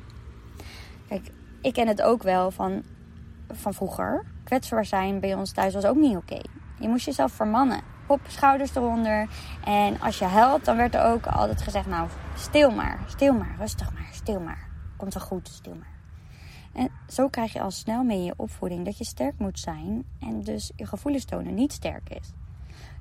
Kijk, 1.08 1.30
ik 1.60 1.72
ken 1.72 1.88
het 1.88 2.02
ook 2.02 2.22
wel 2.22 2.50
van, 2.50 2.82
van 3.48 3.74
vroeger. 3.74 4.24
Kwetsbaar 4.44 4.84
zijn 4.84 5.20
bij 5.20 5.34
ons 5.34 5.52
thuis 5.52 5.74
was 5.74 5.84
ook 5.84 5.96
niet 5.96 6.16
oké. 6.16 6.40
Je 6.80 6.88
moest 6.88 7.04
jezelf 7.04 7.32
vermannen. 7.32 7.80
Hop, 8.06 8.20
schouders 8.26 8.74
eronder. 8.74 9.28
En 9.64 10.00
als 10.00 10.18
je 10.18 10.24
huilt, 10.24 10.64
dan 10.64 10.76
werd 10.76 10.94
er 10.94 11.04
ook 11.04 11.26
altijd 11.26 11.62
gezegd: 11.62 11.86
Nou, 11.86 12.08
stil 12.36 12.70
maar, 12.70 12.98
stil 13.06 13.34
maar, 13.34 13.54
rustig 13.58 13.92
maar, 13.92 14.08
stil 14.12 14.40
maar. 14.40 14.68
Komt 14.96 15.14
wel 15.14 15.22
goed, 15.22 15.48
stil 15.48 15.74
maar. 15.74 15.96
En 16.72 16.90
zo 17.08 17.28
krijg 17.28 17.52
je 17.52 17.60
al 17.60 17.70
snel 17.70 18.02
mee 18.02 18.18
in 18.18 18.24
je 18.24 18.34
opvoeding 18.36 18.84
dat 18.84 18.98
je 18.98 19.04
sterk 19.04 19.38
moet 19.38 19.58
zijn 19.58 20.04
en 20.20 20.42
dus 20.42 20.72
je 20.76 20.86
gevoelens 20.86 21.24
tonen 21.24 21.54
niet 21.54 21.72
sterk 21.72 22.08
is. 22.10 22.32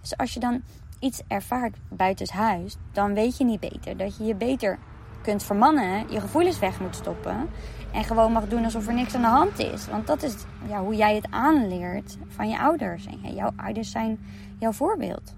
Dus 0.02 0.18
als 0.18 0.34
je 0.34 0.40
dan 0.40 0.64
iets 1.00 1.22
ervaart 1.28 1.78
buitenshuis, 1.90 2.78
dan 2.92 3.14
weet 3.14 3.38
je 3.38 3.44
niet 3.44 3.60
beter. 3.60 3.98
Dat 3.98 4.18
je 4.18 4.24
je 4.24 4.36
beter 4.36 4.80
kunt 5.22 5.44
vermannen, 5.44 6.12
je 6.12 6.20
gevoelens 6.20 6.60
weg 6.60 6.80
moet 6.80 6.96
stoppen. 6.96 7.50
En 7.92 8.04
gewoon 8.04 8.32
mag 8.32 8.48
doen 8.48 8.64
alsof 8.64 8.88
er 8.88 8.94
niks 8.94 9.16
aan 9.16 9.22
de 9.22 9.28
hand 9.28 9.60
is. 9.60 9.88
Want 9.88 10.08
dat 10.08 10.24
is 10.24 10.36
ja, 10.68 10.84
hoe 10.84 10.96
jij 10.96 11.16
het 11.16 11.28
aanleert 11.30 12.18
van 12.28 12.50
je 12.50 12.60
ouders. 12.60 13.06
En 13.06 13.34
jouw 13.34 13.52
ouders 13.56 13.92
zijn 13.92 14.20
jouw 14.60 14.72
voorbeeld. 14.72 15.36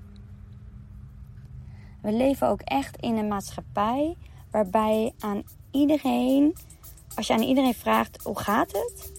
We 2.01 2.11
leven 2.11 2.47
ook 2.47 2.61
echt 2.61 2.97
in 2.97 3.17
een 3.17 3.27
maatschappij 3.27 4.15
waarbij 4.51 5.13
aan 5.19 5.43
iedereen, 5.71 6.55
als 7.15 7.27
je 7.27 7.33
aan 7.33 7.41
iedereen 7.41 7.73
vraagt 7.73 8.23
hoe 8.23 8.39
gaat 8.39 8.71
het, 8.71 9.18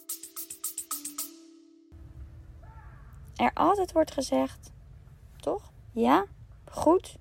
Er 3.41 3.51
altijd 3.53 3.91
wordt 3.91 4.11
gezegd, 4.11 4.71
toch? 5.39 5.71
Ja, 5.91 6.25
goed. 6.65 7.17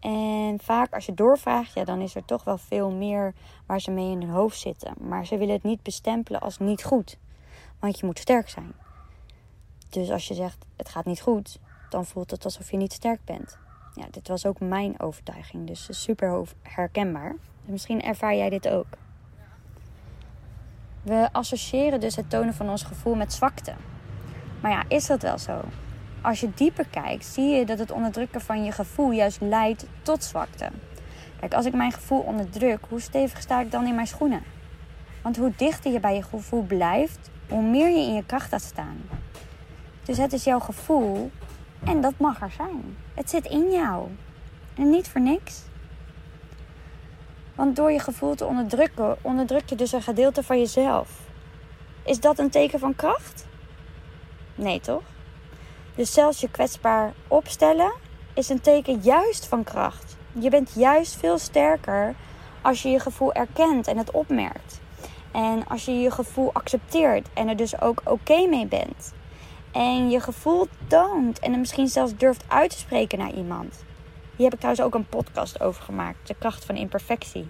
En 0.00 0.58
vaak 0.62 0.94
als 0.94 1.06
je 1.06 1.14
doorvraagt, 1.14 1.72
ja, 1.74 1.84
dan 1.84 2.00
is 2.00 2.14
er 2.14 2.24
toch 2.24 2.44
wel 2.44 2.58
veel 2.58 2.90
meer 2.90 3.34
waar 3.66 3.80
ze 3.80 3.90
mee 3.90 4.10
in 4.10 4.20
hun 4.20 4.30
hoofd 4.30 4.58
zitten. 4.58 4.94
Maar 5.00 5.26
ze 5.26 5.38
willen 5.38 5.54
het 5.54 5.62
niet 5.62 5.82
bestempelen 5.82 6.40
als 6.40 6.58
niet 6.58 6.84
goed. 6.84 7.18
Want 7.78 7.98
je 7.98 8.06
moet 8.06 8.18
sterk 8.18 8.48
zijn. 8.48 8.72
Dus 9.90 10.10
als 10.10 10.28
je 10.28 10.34
zegt 10.34 10.64
het 10.76 10.88
gaat 10.88 11.04
niet 11.04 11.20
goed, 11.20 11.58
dan 11.90 12.04
voelt 12.06 12.30
het 12.30 12.44
alsof 12.44 12.70
je 12.70 12.76
niet 12.76 12.92
sterk 12.92 13.24
bent. 13.24 13.58
Ja, 13.94 14.06
dit 14.10 14.28
was 14.28 14.46
ook 14.46 14.60
mijn 14.60 15.00
overtuiging, 15.00 15.66
dus 15.66 16.02
super 16.02 16.46
herkenbaar. 16.62 17.34
misschien 17.64 18.02
ervaar 18.02 18.36
jij 18.36 18.50
dit 18.50 18.68
ook. 18.68 18.86
We 21.02 21.28
associëren 21.32 22.00
dus 22.00 22.16
het 22.16 22.30
tonen 22.30 22.54
van 22.54 22.68
ons 22.68 22.82
gevoel 22.82 23.14
met 23.14 23.32
zwakte. 23.32 23.74
Maar 24.60 24.70
ja, 24.70 24.82
is 24.88 25.06
dat 25.06 25.22
wel 25.22 25.38
zo? 25.38 25.60
Als 26.20 26.40
je 26.40 26.50
dieper 26.54 26.86
kijkt, 26.86 27.24
zie 27.24 27.48
je 27.48 27.66
dat 27.66 27.78
het 27.78 27.90
onderdrukken 27.90 28.40
van 28.40 28.64
je 28.64 28.72
gevoel 28.72 29.10
juist 29.10 29.40
leidt 29.40 29.86
tot 30.02 30.24
zwakte. 30.24 30.70
Kijk, 31.40 31.54
als 31.54 31.66
ik 31.66 31.74
mijn 31.74 31.92
gevoel 31.92 32.20
onderdruk, 32.20 32.78
hoe 32.88 33.00
stevig 33.00 33.40
sta 33.40 33.60
ik 33.60 33.70
dan 33.70 33.86
in 33.86 33.94
mijn 33.94 34.06
schoenen? 34.06 34.42
Want 35.22 35.36
hoe 35.36 35.52
dichter 35.56 35.92
je 35.92 36.00
bij 36.00 36.14
je 36.14 36.22
gevoel 36.22 36.62
blijft, 36.62 37.30
hoe 37.48 37.62
meer 37.62 37.88
je 37.88 38.06
in 38.06 38.14
je 38.14 38.26
kracht 38.26 38.48
gaat 38.48 38.62
staan. 38.62 38.96
Dus 40.02 40.16
het 40.16 40.32
is 40.32 40.44
jouw 40.44 40.58
gevoel 40.58 41.30
en 41.84 42.00
dat 42.00 42.14
mag 42.16 42.40
er 42.40 42.52
zijn. 42.56 42.96
Het 43.14 43.30
zit 43.30 43.46
in 43.46 43.70
jou. 43.70 44.08
En 44.74 44.90
niet 44.90 45.08
voor 45.08 45.20
niks. 45.20 45.62
Want 47.54 47.76
door 47.76 47.90
je 47.90 47.98
gevoel 47.98 48.34
te 48.34 48.44
onderdrukken, 48.44 49.16
onderdruk 49.20 49.68
je 49.68 49.76
dus 49.76 49.92
een 49.92 50.02
gedeelte 50.02 50.42
van 50.42 50.58
jezelf. 50.58 51.20
Is 52.04 52.20
dat 52.20 52.38
een 52.38 52.50
teken 52.50 52.78
van 52.78 52.96
kracht? 52.96 53.46
Nee, 54.58 54.80
toch? 54.80 55.02
Dus 55.94 56.12
zelfs 56.12 56.40
je 56.40 56.50
kwetsbaar 56.50 57.12
opstellen 57.28 57.92
is 58.34 58.48
een 58.48 58.60
teken 58.60 59.00
juist 59.02 59.46
van 59.46 59.64
kracht. 59.64 60.16
Je 60.32 60.50
bent 60.50 60.72
juist 60.74 61.16
veel 61.16 61.38
sterker 61.38 62.14
als 62.62 62.82
je 62.82 62.88
je 62.88 63.00
gevoel 63.00 63.32
erkent 63.32 63.86
en 63.86 63.96
het 63.96 64.10
opmerkt. 64.10 64.80
En 65.32 65.66
als 65.68 65.84
je 65.84 65.92
je 65.92 66.10
gevoel 66.10 66.52
accepteert 66.52 67.28
en 67.34 67.48
er 67.48 67.56
dus 67.56 67.80
ook 67.80 68.00
oké 68.04 68.46
mee 68.46 68.66
bent. 68.66 69.14
En 69.72 70.10
je 70.10 70.20
gevoel 70.20 70.68
toont 70.86 71.38
en 71.38 71.52
er 71.52 71.58
misschien 71.58 71.88
zelfs 71.88 72.16
durft 72.16 72.44
uit 72.48 72.70
te 72.70 72.78
spreken 72.78 73.18
naar 73.18 73.32
iemand. 73.32 73.84
Hier 74.36 74.44
heb 74.44 74.54
ik 74.54 74.58
trouwens 74.58 74.86
ook 74.86 74.94
een 74.94 75.08
podcast 75.08 75.60
over 75.60 75.82
gemaakt. 75.82 76.26
De 76.26 76.34
kracht 76.38 76.64
van 76.64 76.76
imperfectie. 76.76 77.48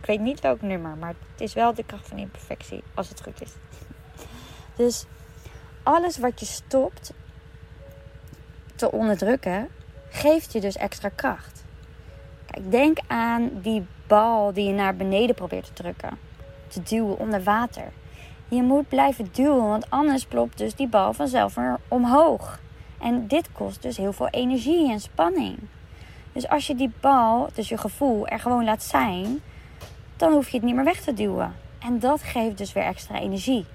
Ik 0.00 0.06
weet 0.06 0.20
niet 0.20 0.40
welk 0.40 0.62
nummer, 0.62 0.96
maar 0.96 1.14
het 1.32 1.40
is 1.40 1.54
wel 1.54 1.74
de 1.74 1.84
kracht 1.84 2.08
van 2.08 2.18
imperfectie, 2.18 2.82
als 2.94 3.08
het 3.08 3.22
goed 3.22 3.42
is. 3.42 3.52
Dus 4.76 5.06
alles 5.86 6.18
wat 6.18 6.40
je 6.40 6.46
stopt 6.46 7.12
te 8.74 8.92
onderdrukken, 8.92 9.68
geeft 10.10 10.52
je 10.52 10.60
dus 10.60 10.76
extra 10.76 11.08
kracht. 11.08 11.64
Kijk, 12.50 12.70
denk 12.70 12.98
aan 13.06 13.50
die 13.62 13.86
bal 14.06 14.52
die 14.52 14.66
je 14.66 14.72
naar 14.72 14.96
beneden 14.96 15.34
probeert 15.34 15.66
te 15.66 15.72
drukken, 15.72 16.18
te 16.68 16.82
duwen 16.82 17.18
onder 17.18 17.42
water. 17.42 17.92
Je 18.48 18.62
moet 18.62 18.88
blijven 18.88 19.28
duwen, 19.32 19.66
want 19.66 19.90
anders 19.90 20.24
plopt 20.24 20.58
dus 20.58 20.74
die 20.74 20.88
bal 20.88 21.12
vanzelf 21.12 21.54
weer 21.54 21.78
omhoog. 21.88 22.60
En 23.00 23.26
dit 23.26 23.52
kost 23.52 23.82
dus 23.82 23.96
heel 23.96 24.12
veel 24.12 24.28
energie 24.28 24.90
en 24.90 25.00
spanning. 25.00 25.58
Dus 26.32 26.48
als 26.48 26.66
je 26.66 26.74
die 26.74 26.92
bal, 27.00 27.48
dus 27.54 27.68
je 27.68 27.78
gevoel, 27.78 28.26
er 28.26 28.40
gewoon 28.40 28.64
laat 28.64 28.82
zijn, 28.82 29.40
dan 30.16 30.32
hoef 30.32 30.48
je 30.48 30.56
het 30.56 30.66
niet 30.66 30.74
meer 30.74 30.84
weg 30.84 31.00
te 31.00 31.14
duwen. 31.14 31.54
En 31.78 31.98
dat 31.98 32.22
geeft 32.22 32.58
dus 32.58 32.72
weer 32.72 32.84
extra 32.84 33.18
energie. 33.18 33.66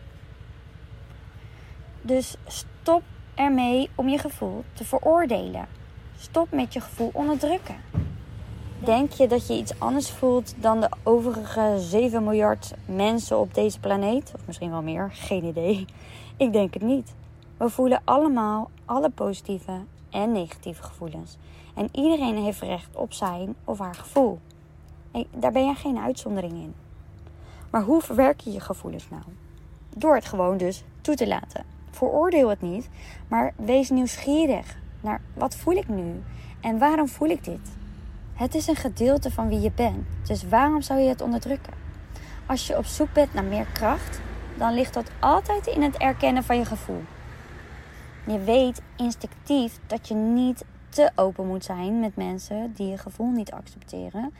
Dus 2.01 2.35
stop 2.47 3.01
ermee 3.35 3.89
om 3.95 4.09
je 4.09 4.17
gevoel 4.17 4.63
te 4.73 4.85
veroordelen. 4.85 5.67
Stop 6.17 6.51
met 6.51 6.73
je 6.73 6.81
gevoel 6.81 7.09
onderdrukken. 7.13 7.75
Denk 8.79 9.11
je 9.11 9.27
dat 9.27 9.47
je 9.47 9.53
iets 9.53 9.79
anders 9.79 10.09
voelt 10.09 10.53
dan 10.57 10.79
de 10.79 10.89
overige 11.03 11.75
7 11.77 12.23
miljard 12.23 12.73
mensen 12.85 13.39
op 13.39 13.53
deze 13.53 13.79
planeet? 13.79 14.31
Of 14.35 14.41
misschien 14.45 14.71
wel 14.71 14.81
meer, 14.81 15.09
geen 15.13 15.43
idee. 15.43 15.85
Ik 16.37 16.53
denk 16.53 16.73
het 16.73 16.83
niet. 16.83 17.13
We 17.57 17.69
voelen 17.69 18.01
allemaal 18.03 18.69
alle 18.85 19.09
positieve 19.09 19.81
en 20.09 20.31
negatieve 20.31 20.83
gevoelens. 20.83 21.37
En 21.75 21.89
iedereen 21.91 22.37
heeft 22.37 22.61
recht 22.61 22.95
op 22.95 23.13
zijn 23.13 23.55
of 23.65 23.79
haar 23.79 23.95
gevoel. 23.95 24.39
Daar 25.35 25.51
ben 25.51 25.65
je 25.65 25.75
geen 25.75 25.97
uitzondering 25.97 26.53
in. 26.53 26.73
Maar 27.69 27.81
hoe 27.81 28.01
verwerk 28.01 28.39
je 28.39 28.51
je 28.51 28.59
gevoelens 28.59 29.09
nou? 29.09 29.23
Door 29.95 30.15
het 30.15 30.25
gewoon 30.25 30.57
dus 30.57 30.83
toe 31.01 31.15
te 31.15 31.27
laten. 31.27 31.65
Veroordeel 31.91 32.49
het 32.49 32.61
niet, 32.61 32.89
maar 33.27 33.53
wees 33.55 33.89
nieuwsgierig 33.89 34.77
naar 35.01 35.21
wat 35.33 35.55
voel 35.55 35.75
ik 35.75 35.87
nu 35.87 36.23
en 36.61 36.77
waarom 36.77 37.07
voel 37.07 37.29
ik 37.29 37.43
dit. 37.43 37.69
Het 38.33 38.55
is 38.55 38.67
een 38.67 38.75
gedeelte 38.75 39.31
van 39.31 39.49
wie 39.49 39.59
je 39.59 39.71
bent, 39.75 40.05
dus 40.27 40.43
waarom 40.43 40.81
zou 40.81 40.99
je 40.99 41.09
het 41.09 41.21
onderdrukken? 41.21 41.73
Als 42.45 42.67
je 42.67 42.77
op 42.77 42.85
zoek 42.85 43.13
bent 43.13 43.33
naar 43.33 43.43
meer 43.43 43.65
kracht, 43.73 44.21
dan 44.57 44.73
ligt 44.73 44.93
dat 44.93 45.11
altijd 45.19 45.67
in 45.67 45.81
het 45.81 45.97
erkennen 45.97 46.43
van 46.43 46.57
je 46.57 46.65
gevoel. 46.65 47.01
Je 48.25 48.39
weet 48.39 48.81
instinctief 48.97 49.79
dat 49.87 50.07
je 50.07 50.13
niet 50.13 50.65
te 50.89 51.11
open 51.15 51.47
moet 51.47 51.63
zijn 51.63 51.99
met 51.99 52.15
mensen 52.15 52.73
die 52.73 52.87
je 52.87 52.97
gevoel 52.97 53.31
niet 53.31 53.51
accepteren. 53.51 54.33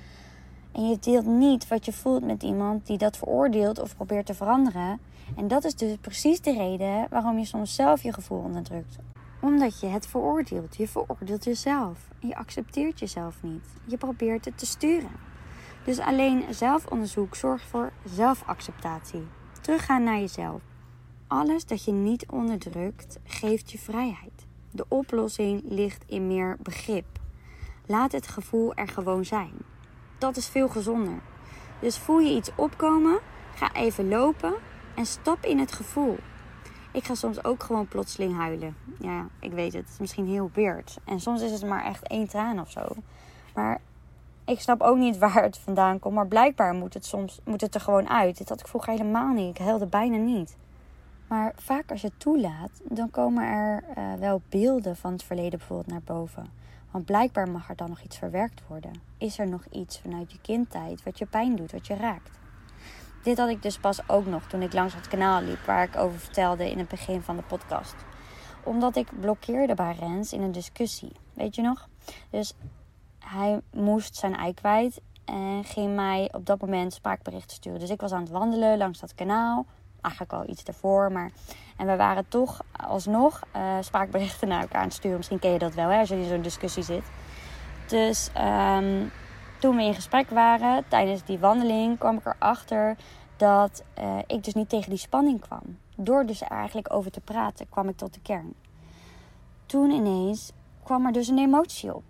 En 0.72 0.90
je 0.90 0.98
deelt 1.00 1.26
niet 1.26 1.68
wat 1.68 1.86
je 1.86 1.94
voelt 1.94 2.26
met 2.26 2.44
iemand 2.44 2.86
die 2.86 2.98
dat 2.98 3.18
veroordeelt 3.18 3.80
of 3.80 3.96
probeert 3.96 4.26
te 4.26 4.34
veranderen. 4.34 5.00
En 5.36 5.48
dat 5.48 5.64
is 5.64 5.76
dus 5.76 5.96
precies 6.02 6.42
de 6.42 6.54
reden 6.54 7.08
waarom 7.10 7.38
je 7.38 7.46
soms 7.46 7.76
zelf 7.76 8.04
je 8.04 8.14
gevoel 8.14 8.40
onderdrukt. 8.40 8.98
Omdat 9.42 9.80
je 9.80 9.88
het 9.88 10.08
veroordeelt. 10.08 10.76
Je 10.76 10.88
veroordeelt 10.88 11.44
jezelf. 11.44 12.08
Je 12.20 12.36
accepteert 12.36 13.00
jezelf 13.00 13.38
niet. 13.42 13.66
Je 13.86 13.98
probeert 13.98 14.46
het 14.46 14.58
te 14.58 14.66
sturen. 14.66 15.30
Dus 15.86 16.00
alleen 16.00 16.44
zelfonderzoek 16.50 17.36
zorgt 17.36 17.64
voor 17.64 17.92
zelfacceptatie. 18.04 19.28
Teruggaan 19.62 20.04
naar 20.04 20.20
jezelf. 20.20 20.62
Alles 21.28 21.66
dat 21.66 21.84
je 21.84 21.92
niet 21.92 22.26
onderdrukt, 22.30 23.20
geeft 23.24 23.72
je 23.72 23.78
vrijheid. 23.78 24.46
De 24.72 24.86
oplossing 24.88 25.62
ligt 25.64 26.04
in 26.08 26.28
meer 26.28 26.58
begrip. 26.60 27.20
Laat 27.86 28.12
het 28.12 28.28
gevoel 28.28 28.74
er 28.74 28.88
gewoon 28.88 29.26
zijn. 29.26 29.54
Dat 30.22 30.38
is 30.38 30.48
veel 30.48 30.70
gezonder. 30.70 31.20
Dus 31.80 31.98
voel 31.98 32.20
je 32.20 32.36
iets 32.36 32.52
opkomen, 32.56 33.20
ga 33.56 33.74
even 33.74 34.08
lopen 34.08 34.54
en 34.96 35.06
stap 35.06 35.46
in 35.46 35.60
het 35.60 35.72
gevoel. 35.72 36.18
Ik 36.92 37.04
ga 37.04 37.16
soms 37.16 37.44
ook 37.44 37.64
gewoon 37.64 37.88
plotseling 37.88 38.38
huilen. 38.38 38.76
Ja, 39.00 39.28
ik 39.40 39.52
weet 39.52 39.74
het. 39.74 39.82
Het 39.82 39.92
is 39.92 40.00
misschien 40.00 40.28
heel 40.28 40.50
weird. 40.54 40.98
En 41.06 41.20
soms 41.20 41.42
is 41.42 41.52
het 41.52 41.66
maar 41.66 41.86
echt 41.86 42.08
één 42.08 42.28
traan 42.28 42.60
of 42.60 42.72
zo. 42.72 42.82
Maar 43.54 43.82
ik 44.46 44.60
snap 44.60 44.82
ook 44.82 44.98
niet 44.98 45.18
waar 45.24 45.44
het 45.44 45.58
vandaan 45.58 46.00
komt. 46.00 46.16
Maar 46.16 46.28
blijkbaar 46.28 46.74
moet 46.74 46.94
het 46.94 47.06
soms 47.06 47.40
moet 47.46 47.62
het 47.62 47.76
er 47.76 47.82
gewoon 47.82 48.10
uit. 48.10 48.38
Dit 48.38 48.50
had 48.50 48.60
ik 48.60 48.68
vroeger 48.68 48.92
helemaal 48.92 49.34
niet. 49.34 49.58
Ik 49.58 49.66
huilde 49.66 49.88
bijna 49.88 50.18
niet. 50.18 50.58
Maar 51.28 51.54
vaak 51.56 51.92
als 51.92 52.02
je 52.02 52.08
het 52.08 52.20
toelaat, 52.20 52.82
dan 52.84 53.10
komen 53.10 53.44
er 53.44 53.84
uh, 53.98 54.14
wel 54.20 54.42
beelden 54.50 54.96
van 54.96 55.12
het 55.12 55.24
verleden 55.24 55.58
bijvoorbeeld 55.60 55.88
naar 55.88 56.16
boven. 56.16 56.61
Want 56.92 57.06
blijkbaar 57.06 57.50
mag 57.50 57.70
er 57.70 57.76
dan 57.76 57.90
nog 57.90 58.02
iets 58.02 58.18
verwerkt 58.18 58.62
worden. 58.68 58.92
Is 59.18 59.40
er 59.40 59.48
nog 59.48 59.66
iets 59.72 60.00
vanuit 60.00 60.32
je 60.32 60.42
kindtijd 60.42 61.04
wat 61.04 61.18
je 61.18 61.26
pijn 61.26 61.56
doet, 61.56 61.72
wat 61.72 61.88
je 61.88 61.96
raakt? 61.96 62.40
Dit 63.24 63.38
had 63.38 63.50
ik 63.50 63.62
dus 63.62 63.78
pas 63.78 64.10
ook 64.10 64.26
nog 64.26 64.44
toen 64.48 64.62
ik 64.62 64.74
langs 64.74 64.94
het 64.94 65.08
kanaal 65.08 65.42
liep, 65.42 65.66
waar 65.66 65.84
ik 65.84 65.96
over 65.98 66.20
vertelde 66.20 66.72
in 66.72 66.78
het 66.78 66.88
begin 66.88 67.22
van 67.22 67.36
de 67.36 67.44
podcast. 67.44 67.96
Omdat 68.64 68.96
ik 68.96 69.20
blokkeerde 69.20 69.74
bij 69.74 69.96
Rens 70.00 70.34
in 70.34 70.42
een 70.42 70.52
discussie. 70.52 71.12
Weet 71.34 71.56
je 71.56 71.62
nog? 71.62 71.90
Dus 72.30 72.54
hij 73.20 73.62
moest 73.74 74.16
zijn 74.16 74.36
ei 74.36 74.54
kwijt 74.54 75.02
en 75.26 75.64
ging 75.64 75.96
mij 75.96 76.30
op 76.32 76.46
dat 76.46 76.62
moment 76.62 76.94
spraakberichten 76.94 77.56
sturen. 77.56 77.80
Dus 77.80 77.90
ik 77.90 78.02
was 78.02 78.12
aan 78.12 78.22
het 78.22 78.30
wandelen 78.30 78.78
langs 78.78 79.00
dat 79.00 79.16
kanaal. 79.16 79.66
Eigenlijk 80.02 80.34
al 80.34 80.50
iets 80.50 80.64
ervoor, 80.64 81.12
maar... 81.12 81.32
En 81.78 81.88
we 81.88 81.96
waren 81.96 82.28
toch 82.28 82.62
alsnog 82.72 83.42
uh, 83.56 83.78
spraakberichten 83.80 84.48
naar 84.48 84.62
elkaar 84.62 84.82
aan 84.82 84.88
het 84.88 84.94
sturen. 84.94 85.18
Misschien 85.18 85.40
ken 85.40 85.52
je 85.52 85.60
dat 85.60 85.74
wel, 85.74 85.90
hè, 85.90 86.00
als 86.00 86.10
je 86.10 86.16
in 86.16 86.28
zo'n 86.28 86.42
discussie 86.42 86.84
zit. 86.84 87.04
Dus 87.88 88.30
um, 88.78 89.12
toen 89.60 89.76
we 89.76 89.84
in 89.84 89.94
gesprek 89.94 90.30
waren 90.30 90.84
tijdens 90.88 91.24
die 91.24 91.40
wandeling, 91.40 91.98
kwam 91.98 92.18
ik 92.18 92.26
erachter 92.26 92.96
dat 93.38 93.84
uh, 94.00 94.18
ik 94.28 94.44
dus 94.44 94.54
niet 94.54 94.70
tegen 94.70 94.90
die 94.90 95.00
spanning 95.00 95.42
kwam. 95.42 95.62
Door 95.96 96.26
dus 96.26 96.42
eigenlijk 96.42 96.94
over 96.94 97.12
te 97.12 97.20
praten, 97.20 97.70
kwam 97.70 97.90
ik 97.90 97.98
tot 97.98 98.14
de 98.14 98.20
kern. 98.22 98.54
Toen 99.66 99.92
ineens 99.92 100.52
kwam 100.84 101.06
er 101.06 101.12
dus 101.12 101.28
een 101.28 101.38
emotie 101.38 101.96
op. 101.96 102.04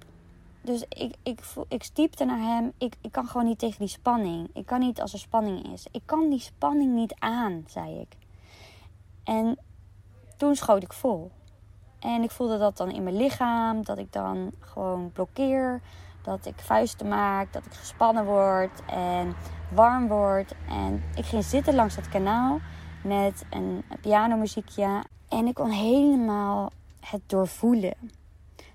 Dus 0.61 0.83
ik, 0.89 1.15
ik, 1.23 1.39
ik 1.67 1.83
stiepte 1.83 2.25
naar 2.25 2.39
hem. 2.39 2.71
Ik, 2.77 2.95
ik 3.01 3.11
kan 3.11 3.27
gewoon 3.27 3.47
niet 3.47 3.59
tegen 3.59 3.79
die 3.79 3.87
spanning. 3.87 4.49
Ik 4.53 4.65
kan 4.65 4.79
niet 4.79 5.01
als 5.01 5.13
er 5.13 5.19
spanning 5.19 5.73
is. 5.73 5.87
Ik 5.91 6.01
kan 6.05 6.29
die 6.29 6.39
spanning 6.39 6.93
niet 6.93 7.15
aan, 7.19 7.63
zei 7.67 7.99
ik. 7.99 8.17
En 9.23 9.57
toen 10.37 10.55
schoot 10.55 10.83
ik 10.83 10.93
vol. 10.93 11.31
En 11.99 12.23
ik 12.23 12.31
voelde 12.31 12.57
dat 12.57 12.77
dan 12.77 12.91
in 12.91 13.03
mijn 13.03 13.17
lichaam. 13.17 13.83
Dat 13.83 13.97
ik 13.97 14.13
dan 14.13 14.51
gewoon 14.59 15.11
blokkeer. 15.11 15.81
Dat 16.21 16.45
ik 16.45 16.59
vuisten 16.59 17.07
maak. 17.07 17.53
Dat 17.53 17.65
ik 17.65 17.73
gespannen 17.73 18.25
word. 18.25 18.85
En 18.85 19.35
warm 19.73 20.07
word. 20.07 20.55
En 20.69 21.03
ik 21.15 21.25
ging 21.25 21.43
zitten 21.43 21.75
langs 21.75 21.95
het 21.95 22.09
kanaal. 22.09 22.59
Met 23.03 23.45
een 23.49 23.83
pianomuziekje. 24.01 25.03
En 25.29 25.47
ik 25.47 25.53
kon 25.53 25.69
helemaal 25.69 26.71
het 26.99 27.21
doorvoelen. 27.25 28.20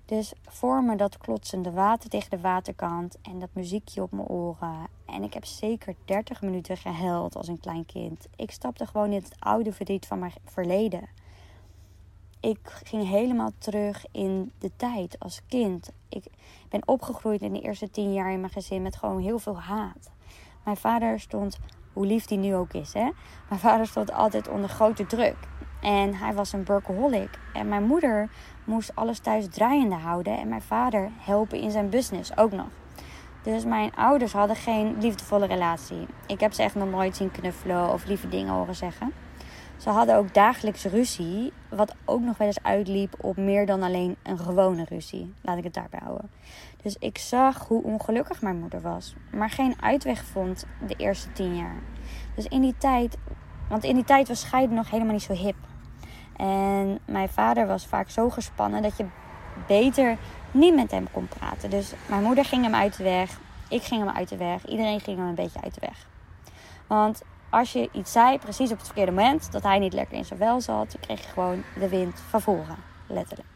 Dus 0.07 0.33
voor 0.45 0.83
me 0.83 0.97
dat 0.97 1.19
klotsende 1.19 1.71
water 1.71 2.11
tegen 2.11 2.31
de 2.31 2.41
waterkant 2.41 3.17
en 3.23 3.39
dat 3.39 3.49
muziekje 3.53 4.03
op 4.03 4.13
mijn 4.13 4.29
oren. 4.29 4.87
En 5.07 5.23
ik 5.23 5.35
heb 5.35 5.45
zeker 5.45 5.95
30 6.05 6.43
minuten 6.43 6.77
gehuild 6.77 7.37
als 7.37 7.49
een 7.49 7.61
klein 7.61 7.87
kind. 7.87 8.27
Ik 8.37 8.51
stapte 8.51 8.87
gewoon 8.87 9.13
in 9.13 9.23
het 9.23 9.37
oude 9.39 9.73
verdriet 9.73 10.07
van 10.07 10.19
mijn 10.19 10.33
verleden. 10.45 11.09
Ik 12.41 12.59
ging 12.85 13.09
helemaal 13.09 13.51
terug 13.59 14.05
in 14.11 14.53
de 14.59 14.71
tijd 14.77 15.19
als 15.19 15.41
kind. 15.49 15.91
Ik 16.09 16.25
ben 16.69 16.89
opgegroeid 16.89 17.43
in 17.43 17.53
de 17.53 17.61
eerste 17.61 17.91
tien 17.91 18.13
jaar 18.13 18.33
in 18.33 18.41
mijn 18.41 18.53
gezin 18.53 18.83
met 18.83 18.97
gewoon 18.97 19.21
heel 19.21 19.39
veel 19.39 19.61
haat. 19.61 20.11
Mijn 20.65 20.77
vader 20.77 21.21
stond, 21.21 21.59
hoe 21.93 22.07
lief 22.07 22.27
die 22.27 22.39
nu 22.39 22.55
ook 22.55 22.73
is, 22.73 22.93
hè? 22.93 23.11
Mijn 23.49 23.61
vader 23.61 23.87
stond 23.87 24.13
altijd 24.13 24.49
onder 24.49 24.69
grote 24.69 25.07
druk. 25.07 25.37
En 25.87 26.15
hij 26.15 26.35
was 26.35 26.53
een 26.53 26.65
workaholic. 26.65 27.31
En 27.53 27.69
mijn 27.69 27.85
moeder 27.85 28.29
moest 28.65 28.95
alles 28.95 29.19
thuis 29.19 29.49
draaiende 29.49 29.95
houden. 29.95 30.39
En 30.39 30.49
mijn 30.49 30.63
vader 30.63 31.11
helpen 31.19 31.61
in 31.61 31.71
zijn 31.71 31.89
business 31.89 32.37
ook 32.37 32.53
nog. 32.53 32.67
Dus 33.43 33.65
mijn 33.65 33.95
ouders 33.95 34.33
hadden 34.33 34.57
geen 34.57 34.97
liefdevolle 35.01 35.47
relatie. 35.47 36.07
Ik 36.27 36.41
heb 36.41 36.53
ze 36.53 36.63
echt 36.63 36.75
nog 36.75 36.91
nooit 36.91 37.17
zien 37.17 37.31
knuffelen 37.31 37.93
of 37.93 38.05
lieve 38.05 38.29
dingen 38.29 38.55
horen 38.55 38.75
zeggen. 38.75 39.13
Ze 39.77 39.91
hadden 39.91 40.17
ook 40.17 40.35
dagelijks 40.35 40.85
ruzie, 40.85 41.53
wat 41.69 41.95
ook 42.05 42.21
nog 42.21 42.39
wel 42.39 42.47
eens 42.47 42.63
uitliep 42.63 43.15
op 43.21 43.37
meer 43.37 43.67
dan 43.67 43.83
alleen 43.83 44.17
een 44.23 44.39
gewone 44.39 44.85
ruzie. 44.89 45.35
Laat 45.41 45.59
ik 45.59 45.65
het 45.65 45.75
daarbij 45.75 46.01
houden. 46.03 46.31
Dus 46.83 46.97
ik 46.99 47.19
zag 47.19 47.69
hoe 47.69 47.83
ongelukkig 47.83 48.43
mijn 48.43 48.61
moeder 48.61 48.81
was, 48.81 49.15
maar 49.33 49.51
geen 49.51 49.75
uitweg 49.81 50.25
vond 50.25 50.67
de 50.87 50.95
eerste 50.97 51.33
tien 51.33 51.57
jaar. 51.57 51.83
Dus 52.35 52.47
in 52.47 52.61
die 52.61 52.75
tijd, 52.79 53.17
want 53.69 53.85
in 53.85 53.95
die 53.95 54.05
tijd 54.05 54.29
was 54.29 54.41
scheiden 54.41 54.77
nog 54.77 54.91
helemaal 54.91 55.13
niet 55.13 55.23
zo 55.23 55.33
hip. 55.33 55.57
En 56.37 56.99
mijn 57.05 57.29
vader 57.29 57.67
was 57.67 57.87
vaak 57.87 58.11
zo 58.11 58.31
gespannen 58.31 58.83
dat 58.83 58.97
je 58.97 59.07
beter 59.67 60.17
niet 60.51 60.75
met 60.75 60.91
hem 60.91 61.11
kon 61.11 61.29
praten. 61.29 61.71
Dus 61.71 61.93
mijn 62.07 62.23
moeder 62.23 62.45
ging 62.45 62.63
hem 62.63 62.75
uit 62.75 62.97
de 62.97 63.03
weg. 63.03 63.39
Ik 63.69 63.83
ging 63.83 64.05
hem 64.05 64.15
uit 64.15 64.29
de 64.29 64.37
weg. 64.37 64.67
Iedereen 64.67 65.01
ging 65.01 65.19
hem 65.19 65.27
een 65.27 65.35
beetje 65.35 65.63
uit 65.63 65.75
de 65.75 65.81
weg. 65.81 66.07
Want 66.87 67.23
als 67.51 67.73
je 67.73 67.89
iets 67.93 68.13
zei, 68.13 68.39
precies 68.39 68.71
op 68.71 68.77
het 68.77 68.87
verkeerde 68.87 69.13
moment, 69.13 69.53
dat 69.53 69.63
hij 69.63 69.79
niet 69.79 69.93
lekker 69.93 70.17
in 70.17 70.25
zijn 70.25 70.39
wel 70.39 70.61
zat, 70.61 70.91
dan 70.93 71.01
kreeg 71.01 71.23
je 71.23 71.29
gewoon 71.29 71.63
de 71.79 71.89
wind 71.89 72.21
van 72.29 72.41
voren. 72.41 72.77
Letterlijk. 73.07 73.49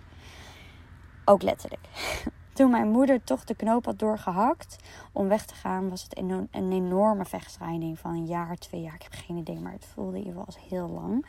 Ook 1.25 1.43
letterlijk. 1.43 1.87
Toen 2.53 2.71
mijn 2.71 2.89
moeder 2.89 3.25
toch 3.25 3.45
de 3.45 3.55
knoop 3.55 3.85
had 3.85 3.99
doorgehakt 3.99 4.77
om 5.13 5.29
weg 5.29 5.45
te 5.45 5.55
gaan, 5.55 5.89
was 5.89 6.03
het 6.03 6.19
een, 6.19 6.49
enorme 6.73 7.25
vechtscheiding 7.25 7.99
van 7.99 8.11
een 8.11 8.27
jaar, 8.27 8.57
twee 8.57 8.81
jaar. 8.81 8.95
Ik 8.95 9.03
heb 9.03 9.15
geen 9.27 9.37
idee, 9.37 9.59
maar 9.59 9.73
het 9.73 9.87
voelde 9.95 10.19
in 10.19 10.25
ieder 10.25 10.33
geval 10.33 10.47
als 10.47 10.69
heel 10.69 10.89
lang. 10.89 11.27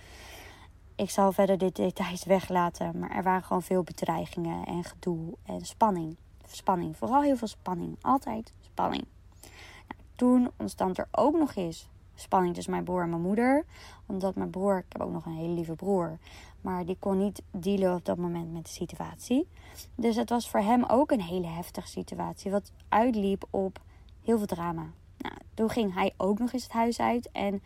Ik 1.02 1.10
zal 1.10 1.32
verder 1.32 1.58
de 1.58 1.72
details 1.72 2.24
weglaten, 2.24 3.00
maar 3.00 3.12
er 3.12 3.24
waren 3.24 3.44
gewoon 3.44 3.62
veel 3.62 3.84
bedreigingen 3.84 4.66
en 4.66 4.84
gedoe 4.84 5.34
en 5.44 5.66
spanning. 5.66 6.18
Spanning, 6.48 6.98
vooral 6.98 7.22
heel 7.22 7.38
veel 7.38 7.48
spanning. 7.48 7.98
Altijd 8.02 8.54
spanning. 8.62 9.06
Nou, 9.42 10.02
toen 10.16 10.52
ontstond 10.58 10.98
er 10.98 11.08
ook 11.12 11.38
nog 11.38 11.56
eens 11.56 11.88
spanning 12.16 12.54
tussen 12.54 12.74
mijn 12.74 12.84
broer 12.84 13.02
en 13.02 13.10
mijn 13.10 13.22
moeder. 13.22 13.66
Omdat 14.06 14.36
mijn 14.36 14.50
broer, 14.50 14.78
ik 14.78 14.86
heb 14.90 15.02
ook 15.02 15.12
nog 15.12 15.26
een 15.26 15.36
hele 15.36 15.54
lieve 15.54 15.76
broer, 15.76 16.18
maar 16.62 16.86
die 16.86 16.98
kon 17.00 17.18
niet 17.18 17.42
dealen 17.52 17.96
op 17.96 18.06
dat 18.06 18.18
moment 18.18 18.54
met 18.54 18.66
de 18.66 18.72
situatie. 18.72 19.48
Dus 19.96 20.16
het 20.16 20.30
was 20.30 20.50
voor 20.50 20.60
hem 20.60 20.84
ook 20.84 21.12
een 21.12 21.22
hele 21.22 21.48
heftige 21.48 21.88
situatie, 21.88 22.52
wat 22.52 22.72
uitliep 22.90 23.44
op 23.50 23.82
heel 24.24 24.38
veel 24.38 24.48
drama. 24.48 24.86
Nou, 25.18 25.36
toen 25.54 25.70
ging 25.70 25.94
hij 25.94 26.14
ook 26.18 26.40
nog 26.40 26.54
eens 26.54 26.64
het 26.64 26.72
huis 26.72 27.00
uit 27.00 27.32
en 27.32 27.62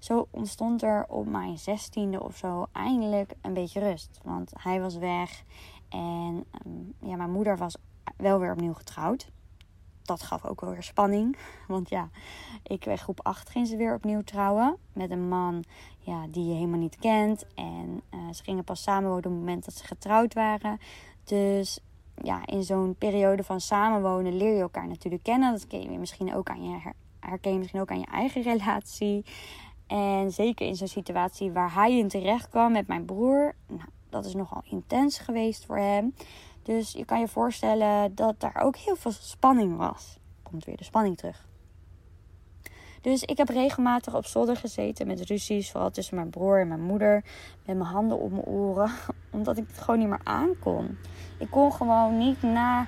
zo 0.00 0.28
ontstond 0.30 0.82
er 0.82 1.04
op 1.08 1.26
mijn 1.26 1.58
zestiende 1.58 2.22
of 2.22 2.36
zo 2.36 2.66
eindelijk 2.72 3.34
een 3.40 3.54
beetje 3.54 3.80
rust. 3.80 4.20
Want 4.22 4.52
hij 4.56 4.80
was 4.80 4.96
weg 4.96 5.44
en 5.88 6.44
ehm, 6.50 7.08
ja, 7.10 7.16
mijn 7.16 7.30
moeder 7.30 7.56
was 7.56 7.76
wel 8.16 8.38
weer 8.38 8.52
opnieuw 8.52 8.72
getrouwd. 8.72 9.30
Dat 10.02 10.22
gaf 10.22 10.44
ook 10.44 10.60
wel 10.60 10.70
weer 10.70 10.82
spanning. 10.82 11.36
Want 11.68 11.88
ja, 11.88 12.08
ik 12.62 12.84
werd 12.84 13.00
groep 13.00 13.20
8 13.22 13.50
ging 13.50 13.66
ze 13.66 13.76
weer 13.76 13.94
opnieuw 13.94 14.22
trouwen. 14.22 14.76
Met 14.92 15.10
een 15.10 15.28
man 15.28 15.64
ja, 15.98 16.26
die 16.26 16.46
je 16.46 16.54
helemaal 16.54 16.78
niet 16.78 16.96
kent. 16.96 17.46
En 17.54 18.02
uh, 18.14 18.20
ze 18.32 18.42
gingen 18.42 18.64
pas 18.64 18.82
samenwonen 18.82 19.24
op 19.24 19.30
het 19.30 19.40
moment 19.40 19.64
dat 19.64 19.74
ze 19.74 19.84
getrouwd 19.84 20.34
waren. 20.34 20.78
Dus 21.24 21.80
ja, 22.22 22.46
in 22.46 22.62
zo'n 22.62 22.94
periode 22.98 23.44
van 23.44 23.60
samenwonen 23.60 24.36
leer 24.36 24.54
je 24.54 24.60
elkaar 24.60 24.88
natuurlijk 24.88 25.22
kennen. 25.22 25.52
Dat 25.52 25.66
ken 25.66 25.92
je 25.92 25.98
misschien 25.98 26.34
ook 26.34 26.50
aan 26.50 26.70
je, 26.70 26.92
herken 27.20 27.52
je 27.52 27.58
misschien 27.58 27.80
ook 27.80 27.90
aan 27.90 28.00
je 28.00 28.06
eigen 28.06 28.42
relatie. 28.52 29.24
En 29.90 30.30
zeker 30.30 30.66
in 30.66 30.76
zo'n 30.76 30.88
situatie 30.88 31.52
waar 31.52 31.74
hij 31.74 31.98
in 31.98 32.08
terecht 32.08 32.48
kwam 32.48 32.72
met 32.72 32.86
mijn 32.86 33.04
broer. 33.04 33.54
Nou, 33.66 33.88
dat 34.08 34.24
is 34.24 34.34
nogal 34.34 34.62
intens 34.64 35.18
geweest 35.18 35.66
voor 35.66 35.78
hem. 35.78 36.14
Dus 36.62 36.92
je 36.92 37.04
kan 37.04 37.20
je 37.20 37.28
voorstellen 37.28 38.14
dat 38.14 38.40
daar 38.40 38.60
ook 38.62 38.76
heel 38.76 38.96
veel 38.96 39.12
spanning 39.12 39.76
was. 39.76 40.18
Komt 40.42 40.64
weer 40.64 40.76
de 40.76 40.84
spanning 40.84 41.16
terug. 41.16 41.48
Dus 43.00 43.22
ik 43.22 43.36
heb 43.36 43.48
regelmatig 43.48 44.14
op 44.14 44.26
zolder 44.26 44.56
gezeten 44.56 45.06
met 45.06 45.20
ruzies, 45.20 45.70
vooral 45.70 45.90
tussen 45.90 46.14
mijn 46.14 46.30
broer 46.30 46.60
en 46.60 46.68
mijn 46.68 46.82
moeder, 46.82 47.24
met 47.66 47.76
mijn 47.76 47.90
handen 47.90 48.18
op 48.18 48.30
mijn 48.30 48.44
oren, 48.44 48.90
omdat 49.30 49.56
ik 49.56 49.66
het 49.66 49.78
gewoon 49.78 50.00
niet 50.00 50.08
meer 50.08 50.20
aankon. 50.24 50.98
Ik 51.38 51.50
kon 51.50 51.72
gewoon 51.72 52.18
niet 52.18 52.42
na 52.42 52.86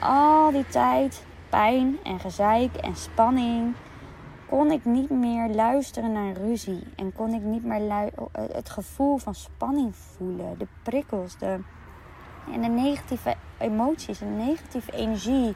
al 0.00 0.50
die 0.50 0.66
tijd 0.66 1.24
pijn 1.48 1.98
en 2.02 2.20
gezeik 2.20 2.74
en 2.74 2.96
spanning 2.96 3.74
kon 4.48 4.70
ik 4.70 4.84
niet 4.84 5.10
meer 5.10 5.48
luisteren 5.48 6.12
naar 6.12 6.32
ruzie. 6.32 6.82
En 6.96 7.12
kon 7.12 7.34
ik 7.34 7.42
niet 7.42 7.64
meer 7.64 7.88
eh, 7.88 8.08
het 8.32 8.70
gevoel 8.70 9.16
van 9.16 9.34
spanning 9.34 9.96
voelen. 9.96 10.58
De 10.58 10.66
prikkels, 10.82 11.38
de, 11.38 11.58
en 12.52 12.60
de 12.60 12.68
negatieve 12.68 13.34
emoties, 13.58 14.18
de 14.18 14.24
negatieve 14.24 14.92
energie. 14.92 15.54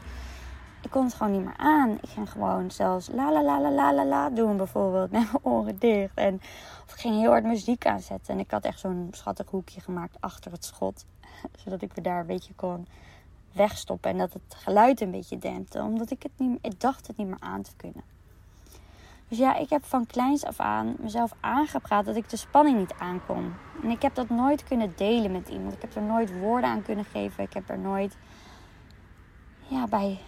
ik 0.83 0.91
kon 0.91 1.05
het 1.05 1.15
gewoon 1.15 1.33
niet 1.33 1.45
meer 1.45 1.57
aan. 1.57 1.91
Ik 1.91 2.09
ging 2.09 2.31
gewoon 2.31 2.71
zelfs 2.71 3.09
la 3.13 3.33
la 3.33 3.43
la 3.43 3.61
la 3.61 3.71
la 3.71 3.95
la 3.95 4.05
la 4.05 4.31
doen 4.31 4.57
bijvoorbeeld. 4.57 5.11
Met 5.13 5.33
mijn 5.33 5.45
oren 5.45 5.79
dicht. 5.79 6.15
En 6.15 6.35
of 6.87 6.93
ik 6.93 7.01
ging 7.01 7.15
heel 7.15 7.31
hard 7.31 7.45
muziek 7.45 7.87
aanzetten. 7.87 8.35
En 8.35 8.41
ik 8.41 8.51
had 8.51 8.65
echt 8.65 8.81
zo'n 8.81 9.09
schattig 9.11 9.51
hoekje 9.51 9.81
gemaakt 9.81 10.17
achter 10.21 10.53
het 10.53 10.65
schot. 10.65 11.05
Zodat 11.65 11.83
ik 11.83 11.97
me 11.97 12.03
daar 12.03 12.21
een 12.21 12.27
beetje 12.27 12.55
kon 12.55 12.87
wegstoppen. 13.53 14.11
En 14.11 14.19
dat 14.19 14.33
het 14.33 14.55
geluid 14.55 15.01
een 15.01 15.11
beetje 15.11 15.39
dempte. 15.39 15.83
Omdat 15.83 16.11
ik 16.11 16.23
het 16.23 16.33
niet 16.37 16.59
ik 16.63 16.81
dacht 16.81 17.07
het 17.07 17.17
niet 17.17 17.27
meer 17.27 17.41
aan 17.41 17.63
te 17.63 17.77
kunnen. 17.77 18.03
Dus 19.29 19.39
ja, 19.39 19.57
ik 19.57 19.71
heb 19.71 19.85
van 19.85 20.07
kleins 20.07 20.45
af 20.45 20.61
aan 20.61 20.95
mezelf 20.99 21.33
aangepraat 21.41 22.05
dat 22.05 22.17
ik 22.17 22.29
de 22.29 22.37
spanning 22.37 22.79
niet 22.79 22.95
aankom. 22.99 23.55
En 23.83 23.91
ik 23.91 24.03
heb 24.03 24.15
dat 24.15 24.29
nooit 24.29 24.65
kunnen 24.65 24.93
delen 24.97 25.33
met 25.33 25.49
iemand. 25.49 25.73
Ik 25.73 25.83
heb 25.83 25.97
er 25.97 26.03
nooit 26.03 26.39
woorden 26.41 26.71
aan 26.71 26.83
kunnen 26.83 27.05
geven. 27.05 27.45
Ik 27.45 27.53
heb 27.53 27.69
er 27.69 27.79
nooit 27.79 28.17
ja, 29.69 29.87
bij 29.87 30.19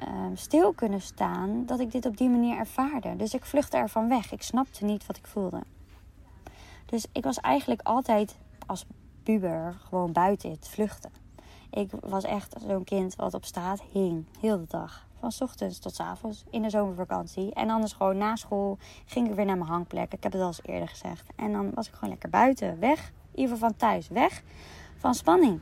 Ehm, 0.00 0.34
stil 0.34 0.72
kunnen 0.72 1.00
staan 1.00 1.66
dat 1.66 1.80
ik 1.80 1.92
dit 1.92 2.06
op 2.06 2.16
die 2.16 2.28
manier 2.28 2.56
ervaarde. 2.56 3.16
Dus 3.16 3.34
ik 3.34 3.44
vluchtte 3.44 3.76
ervan 3.76 4.08
weg. 4.08 4.32
Ik 4.32 4.42
snapte 4.42 4.84
niet 4.84 5.06
wat 5.06 5.16
ik 5.16 5.26
voelde. 5.26 5.60
Dus 6.86 7.06
ik 7.12 7.24
was 7.24 7.36
eigenlijk 7.36 7.80
altijd 7.82 8.38
als 8.66 8.84
puber 9.22 9.74
gewoon 9.88 10.12
buiten 10.12 10.50
het 10.50 10.68
vluchten. 10.68 11.10
Ik 11.70 11.90
was 12.00 12.24
echt 12.24 12.56
zo'n 12.66 12.84
kind 12.84 13.16
wat 13.16 13.34
op 13.34 13.44
straat 13.44 13.82
hing, 13.92 14.26
heel 14.40 14.58
de 14.58 14.66
dag. 14.68 15.06
Van 15.20 15.32
ochtends 15.38 15.78
tot 15.78 16.00
avonds 16.00 16.44
in 16.50 16.62
de 16.62 16.70
zomervakantie. 16.70 17.54
En 17.54 17.70
anders 17.70 17.92
gewoon 17.92 18.16
na 18.16 18.36
school 18.36 18.78
ging 19.06 19.28
ik 19.28 19.34
weer 19.34 19.44
naar 19.44 19.58
mijn 19.58 19.70
hangplek. 19.70 20.12
Ik 20.12 20.22
heb 20.22 20.32
het 20.32 20.40
al 20.40 20.46
eens 20.46 20.60
eerder 20.62 20.88
gezegd. 20.88 21.30
En 21.36 21.52
dan 21.52 21.70
was 21.74 21.88
ik 21.88 21.94
gewoon 21.94 22.10
lekker 22.10 22.30
buiten, 22.30 22.78
weg. 22.78 23.12
Ieder 23.34 23.56
van 23.56 23.76
thuis, 23.76 24.08
weg 24.08 24.42
van 24.96 25.14
spanning. 25.14 25.60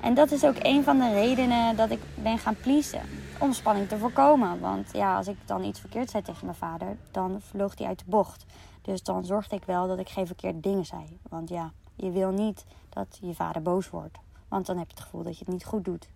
En 0.00 0.14
dat 0.14 0.30
is 0.30 0.44
ook 0.44 0.56
een 0.58 0.84
van 0.84 0.98
de 0.98 1.12
redenen 1.12 1.76
dat 1.76 1.90
ik 1.90 2.00
ben 2.14 2.38
gaan 2.38 2.56
pleasen. 2.56 3.02
Om 3.40 3.52
spanning 3.52 3.88
te 3.88 3.98
voorkomen. 3.98 4.60
Want 4.60 4.90
ja, 4.92 5.16
als 5.16 5.26
ik 5.26 5.36
dan 5.44 5.64
iets 5.64 5.80
verkeerd 5.80 6.10
zei 6.10 6.22
tegen 6.22 6.44
mijn 6.44 6.56
vader, 6.56 6.96
dan 7.10 7.40
vloog 7.40 7.78
hij 7.78 7.86
uit 7.86 7.98
de 7.98 8.04
bocht. 8.06 8.44
Dus 8.82 9.02
dan 9.02 9.24
zorgde 9.24 9.56
ik 9.56 9.64
wel 9.64 9.86
dat 9.86 9.98
ik 9.98 10.08
geen 10.08 10.26
verkeerde 10.26 10.60
dingen 10.60 10.86
zei. 10.86 11.18
Want 11.28 11.48
ja, 11.48 11.72
je 11.94 12.10
wil 12.10 12.30
niet 12.30 12.64
dat 12.88 13.18
je 13.20 13.34
vader 13.34 13.62
boos 13.62 13.90
wordt. 13.90 14.18
Want 14.48 14.66
dan 14.66 14.78
heb 14.78 14.86
je 14.86 14.94
het 14.94 15.04
gevoel 15.04 15.22
dat 15.22 15.38
je 15.38 15.44
het 15.44 15.52
niet 15.52 15.64
goed 15.64 15.84
doet. 15.84 16.08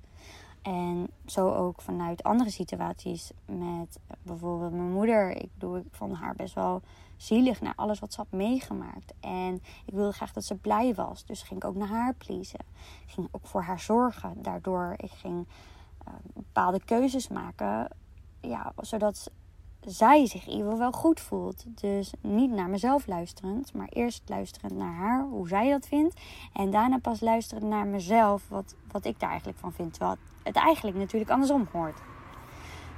En 0.62 1.08
zo 1.26 1.54
ook 1.54 1.80
vanuit 1.80 2.22
andere 2.22 2.50
situaties 2.50 3.30
met 3.46 3.98
bijvoorbeeld 4.22 4.72
mijn 4.72 4.92
moeder. 4.92 5.30
Ik, 5.30 5.50
doe, 5.54 5.78
ik 5.78 5.86
vond 5.90 6.16
haar 6.16 6.34
best 6.34 6.54
wel 6.54 6.82
zielig 7.16 7.60
naar 7.60 7.74
alles 7.76 7.98
wat 7.98 8.12
ze 8.12 8.20
had 8.20 8.30
meegemaakt. 8.30 9.12
En 9.20 9.54
ik 9.86 9.94
wilde 9.94 10.12
graag 10.12 10.32
dat 10.32 10.44
ze 10.44 10.54
blij 10.54 10.94
was. 10.94 11.24
Dus 11.24 11.42
ging 11.42 11.62
ik 11.62 11.68
ook 11.68 11.76
naar 11.76 11.88
haar 11.88 12.14
pleasen. 12.14 12.60
Ik 13.06 13.12
ging 13.12 13.28
ook 13.30 13.46
voor 13.46 13.62
haar 13.62 13.80
zorgen. 13.80 14.42
Daardoor 14.42 14.94
ik 14.96 15.10
ging 15.10 15.46
uh, 16.08 16.14
bepaalde 16.34 16.80
keuzes 16.84 17.28
maken. 17.28 17.88
Ja, 18.40 18.72
zodat 18.76 19.30
zij 19.86 20.26
zich 20.26 20.46
in 20.46 20.50
ieder 20.50 20.64
geval 20.64 20.78
wel 20.78 20.92
goed 20.92 21.20
voelt. 21.20 21.64
Dus 21.80 22.12
niet 22.20 22.50
naar 22.50 22.68
mezelf 22.68 23.06
luisterend, 23.06 23.74
maar 23.74 23.88
eerst 23.88 24.22
luisterend 24.26 24.76
naar 24.76 24.94
haar, 24.94 25.22
hoe 25.22 25.48
zij 25.48 25.70
dat 25.70 25.86
vindt. 25.86 26.20
En 26.52 26.70
daarna 26.70 26.98
pas 26.98 27.20
luisterend 27.20 27.68
naar 27.68 27.86
mezelf, 27.86 28.48
wat, 28.48 28.74
wat 28.90 29.04
ik 29.04 29.20
daar 29.20 29.28
eigenlijk 29.28 29.58
van 29.58 29.72
vind. 29.72 29.92
Terwijl 29.92 30.16
het 30.42 30.56
eigenlijk 30.56 30.96
natuurlijk 30.96 31.30
andersom 31.30 31.68
hoort. 31.72 32.00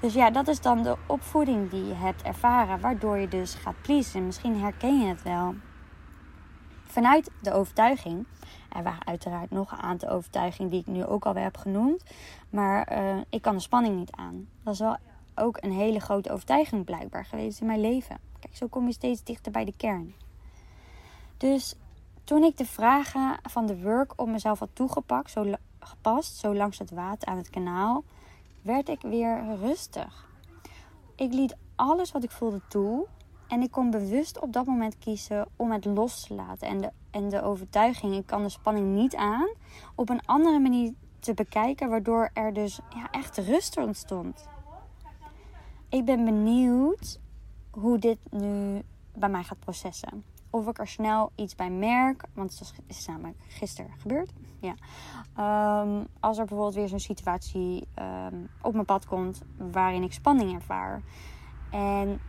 Dus 0.01 0.14
ja, 0.14 0.31
dat 0.31 0.49
is 0.49 0.61
dan 0.61 0.83
de 0.83 0.97
opvoeding 1.07 1.70
die 1.70 1.85
je 1.85 1.94
hebt 1.94 2.23
ervaren, 2.23 2.81
waardoor 2.81 3.18
je 3.18 3.29
dus 3.29 3.55
gaat 3.55 3.83
pleasen. 3.83 4.27
Misschien 4.27 4.61
herken 4.61 5.01
je 5.01 5.07
het 5.07 5.23
wel. 5.23 5.55
Vanuit 6.85 7.31
de 7.42 7.53
overtuiging, 7.53 8.27
er 8.68 8.83
waren 8.83 9.07
uiteraard 9.07 9.51
nog 9.51 9.73
een 9.73 9.79
aantal 9.79 10.09
overtuigingen 10.09 10.70
die 10.70 10.81
ik 10.81 10.87
nu 10.87 11.05
ook 11.05 11.25
alweer 11.25 11.42
heb 11.42 11.57
genoemd, 11.57 12.05
maar 12.51 12.92
uh, 12.92 13.20
ik 13.29 13.42
kan 13.42 13.55
de 13.55 13.61
spanning 13.61 13.97
niet 13.97 14.12
aan. 14.12 14.49
Dat 14.62 14.75
is 14.75 14.81
wel 14.81 14.97
ook 15.35 15.57
een 15.61 15.73
hele 15.73 16.01
grote 16.01 16.33
overtuiging 16.33 16.85
blijkbaar 16.85 17.25
geweest 17.25 17.61
in 17.61 17.66
mijn 17.66 17.81
leven. 17.81 18.18
Kijk, 18.40 18.57
zo 18.57 18.66
kom 18.66 18.87
je 18.87 18.92
steeds 18.92 19.23
dichter 19.23 19.53
bij 19.53 19.64
de 19.64 19.75
kern. 19.77 20.14
Dus 21.37 21.75
toen 22.25 22.42
ik 22.42 22.57
de 22.57 22.66
vragen 22.66 23.38
van 23.42 23.66
de 23.66 23.83
work 23.83 24.12
op 24.16 24.29
mezelf 24.29 24.59
had 24.59 24.68
toegepakt, 24.73 25.31
zo 25.31 25.55
gepast, 25.79 26.37
zo 26.37 26.55
langs 26.55 26.79
het 26.79 26.90
water 26.90 27.29
aan 27.29 27.37
het 27.37 27.51
kanaal, 27.51 28.05
werd 28.62 28.88
ik 28.88 29.01
weer 29.01 29.57
rustig. 29.57 30.29
Ik 31.16 31.33
liet 31.33 31.57
alles 31.75 32.12
wat 32.12 32.25
ik 32.25 32.31
voelde 32.31 32.61
toe 32.68 33.07
en 33.49 33.62
ik 33.62 33.70
kon 33.70 33.90
bewust 33.90 34.40
op 34.40 34.53
dat 34.53 34.66
moment 34.66 34.99
kiezen 34.99 35.49
om 35.57 35.73
het 35.73 35.85
los 35.85 36.27
te 36.27 36.35
laten. 36.35 36.68
En 36.68 36.81
de, 36.81 36.90
en 37.11 37.29
de 37.29 37.42
overtuiging, 37.42 38.14
ik 38.14 38.27
kan 38.27 38.42
de 38.42 38.49
spanning 38.49 38.94
niet 38.94 39.14
aan, 39.14 39.49
op 39.94 40.09
een 40.09 40.27
andere 40.27 40.59
manier 40.59 40.92
te 41.18 41.35
bekijken, 41.35 41.88
waardoor 41.88 42.31
er 42.33 42.53
dus 42.53 42.81
ja, 42.94 43.11
echt 43.11 43.38
rust 43.38 43.77
ontstond. 43.77 44.49
Ik 45.94 46.04
ben 46.04 46.24
benieuwd 46.24 47.20
hoe 47.70 47.98
dit 47.98 48.18
nu 48.30 48.83
bij 49.14 49.28
mij 49.28 49.42
gaat 49.42 49.59
processen. 49.59 50.24
Of 50.50 50.68
ik 50.68 50.78
er 50.78 50.88
snel 50.88 51.33
iets 51.35 51.54
bij 51.54 51.70
merk, 51.70 52.24
want 52.33 52.59
het 52.59 52.72
is 52.87 53.07
namelijk 53.07 53.37
gisteren 53.48 53.90
gebeurd. 53.98 54.33
Ja. 54.61 54.74
Ehm, 55.37 56.04
als 56.20 56.38
er 56.38 56.44
bijvoorbeeld 56.44 56.74
weer 56.74 56.88
zo'n 56.88 57.00
situatie 57.00 57.88
ehm, 57.94 58.37
op 58.62 58.72
mijn 58.72 58.85
pad 58.85 59.07
komt 59.07 59.42
waarin 59.57 60.02
ik 60.02 60.12
spanning 60.12 60.54
ervaar. 60.54 61.02
En 61.70 62.20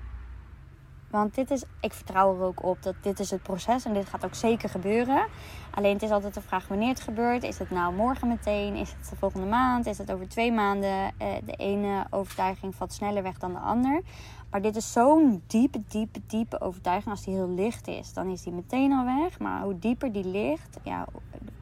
want 1.15 1.35
dit 1.35 1.51
is, 1.51 1.63
ik 1.79 1.93
vertrouw 1.93 2.35
er 2.35 2.43
ook 2.43 2.63
op 2.63 2.83
dat 2.83 2.95
dit 3.01 3.19
is 3.19 3.31
het 3.31 3.43
proces 3.43 3.85
en 3.85 3.93
dit 3.93 4.05
gaat 4.05 4.25
ook 4.25 4.35
zeker 4.35 4.69
gebeuren. 4.69 5.27
Alleen 5.71 5.93
het 5.93 6.01
is 6.01 6.09
altijd 6.09 6.33
de 6.33 6.41
vraag 6.41 6.67
wanneer 6.67 6.89
het 6.89 7.01
gebeurt. 7.01 7.43
Is 7.43 7.59
het 7.59 7.69
nou 7.69 7.93
morgen 7.93 8.27
meteen? 8.27 8.75
Is 8.75 8.91
het 8.91 9.09
de 9.09 9.15
volgende 9.15 9.45
maand? 9.45 9.85
Is 9.85 9.97
het 9.97 10.11
over 10.11 10.29
twee 10.29 10.51
maanden? 10.51 11.11
Eh, 11.17 11.27
de 11.45 11.55
ene 11.55 12.05
overtuiging 12.09 12.75
valt 12.75 12.93
sneller 12.93 13.23
weg 13.23 13.37
dan 13.37 13.53
de 13.53 13.59
ander. 13.59 14.01
Maar 14.49 14.61
dit 14.61 14.75
is 14.75 14.91
zo'n 14.91 15.43
diepe, 15.47 15.81
diepe, 15.87 16.19
diepe 16.27 16.61
overtuiging. 16.61 17.09
Als 17.09 17.23
die 17.23 17.33
heel 17.33 17.49
licht 17.49 17.87
is, 17.87 18.13
dan 18.13 18.27
is 18.27 18.41
die 18.41 18.53
meteen 18.53 18.91
al 18.91 19.05
weg. 19.05 19.39
Maar 19.39 19.61
hoe 19.61 19.79
dieper 19.79 20.11
die 20.11 20.25
ligt, 20.25 20.77
ja, 20.83 21.05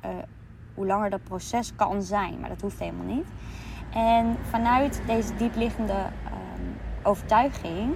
uh, 0.05 0.09
hoe 0.75 0.85
langer 0.85 1.09
dat 1.09 1.23
proces 1.23 1.75
kan 1.75 2.01
zijn. 2.01 2.39
Maar 2.39 2.49
dat 2.49 2.61
hoeft 2.61 2.79
helemaal 2.79 3.15
niet. 3.15 3.27
En 3.93 4.37
vanuit 4.49 5.01
deze 5.07 5.35
diepliggende 5.35 5.93
uh, 5.93 6.43
overtuiging 7.03 7.95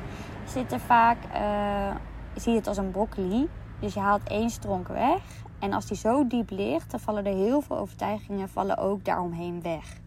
zit 0.50 0.72
er 0.72 0.80
vaak, 0.80 1.18
uh, 1.36 1.96
zie 2.36 2.52
je 2.52 2.58
het 2.58 2.68
als 2.68 2.78
een 2.78 2.92
broccoli. 2.92 3.50
Dus 3.80 3.94
je 3.94 4.00
haalt 4.00 4.30
één 4.30 4.50
stronk 4.50 4.88
weg. 4.88 5.22
En 5.60 5.74
als 5.74 5.86
die 5.86 5.98
zo 5.98 6.28
diep 6.28 6.50
ligt, 6.50 6.92
dan 6.92 7.00
vallen 7.00 7.26
er 7.26 7.36
heel 7.36 7.62
veel 7.62 7.78
overtuigingen 7.78 8.50
vallen 8.50 8.78
ook 8.78 9.06
daaromheen 9.06 9.62
weg. 9.62 10.00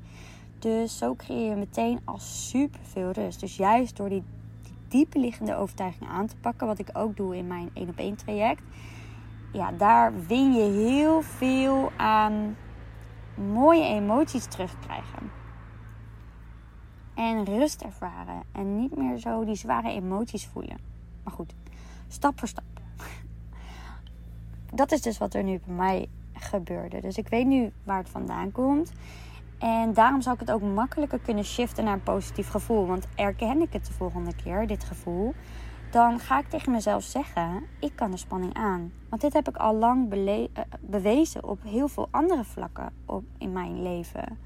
Dus 0.59 0.99
zo 0.99 1.15
creëer 1.15 1.51
je 1.51 1.57
meteen 1.57 2.01
al 2.05 2.19
super 2.19 2.81
veel 2.83 3.11
rust. 3.11 3.41
Dus 3.41 3.57
juist 3.57 3.97
door 3.97 4.09
die, 4.09 4.25
die 4.63 4.75
diepe 4.89 5.19
liggende 5.19 5.57
overtuiging 5.57 6.11
aan 6.11 6.27
te 6.27 6.37
pakken, 6.37 6.67
wat 6.67 6.79
ik 6.79 6.89
ook 6.93 7.17
doe 7.17 7.37
in 7.37 7.47
mijn 7.47 7.71
1 7.75 7.89
op 7.89 7.99
1 7.99 8.17
traject. 8.17 8.63
Ja, 9.53 9.73
daar 9.73 10.13
win 10.27 10.53
je 10.53 10.89
heel 10.89 11.23
veel 11.23 11.91
aan 11.97 12.57
mooie 13.35 13.85
emoties 13.85 14.45
terugkrijgen 14.45 15.40
en 17.15 17.45
rust 17.45 17.83
ervaren. 17.83 18.43
En 18.53 18.77
niet 18.77 18.97
meer 18.97 19.19
zo 19.19 19.45
die 19.45 19.55
zware 19.55 19.91
emoties 19.91 20.47
voelen. 20.47 20.79
Maar 21.25 21.33
goed, 21.33 21.55
stap 22.09 22.39
voor 22.39 22.49
stap. 22.49 22.65
Dat 24.75 24.93
is 24.93 25.03
dus 25.03 25.19
wat 25.19 25.35
er 25.35 25.43
nu 25.43 25.61
bij 25.67 25.75
mij 25.75 26.09
gebeurde. 26.33 27.01
Dus 27.01 27.17
ik 27.17 27.29
weet 27.29 27.47
nu 27.47 27.73
waar 27.85 27.99
het 27.99 28.09
vandaan 28.09 28.53
komt. 28.53 28.93
En 29.59 29.93
daarom 29.93 30.21
zou 30.21 30.35
ik 30.35 30.41
het 30.41 30.51
ook 30.51 30.63
makkelijker 30.63 31.19
kunnen 31.19 31.45
shiften 31.45 31.85
naar 31.85 31.93
een 31.93 32.03
positief 32.03 32.49
gevoel. 32.49 32.87
Want 32.87 33.07
erken 33.15 33.61
ik 33.61 33.73
het 33.73 33.87
de 33.87 33.93
volgende 33.93 34.35
keer, 34.35 34.67
dit 34.67 34.85
gevoel, 34.85 35.35
dan 35.91 36.19
ga 36.19 36.39
ik 36.39 36.49
tegen 36.49 36.73
mezelf 36.73 37.03
zeggen: 37.03 37.63
ik 37.81 37.93
kan 37.95 38.11
de 38.11 38.17
spanning 38.17 38.55
aan. 38.55 38.93
Want 39.09 39.23
dit 39.23 39.33
heb 39.33 39.49
ik 39.49 39.57
al 39.57 39.75
lang 39.75 40.13
eh, 40.13 40.47
bewezen 40.81 41.45
op 41.45 41.63
heel 41.63 41.89
veel 41.89 42.09
andere 42.11 42.45
vlakken 42.45 42.93
op, 43.07 43.25
in 43.39 43.53
mijn 43.53 43.83
leven. 43.83 44.39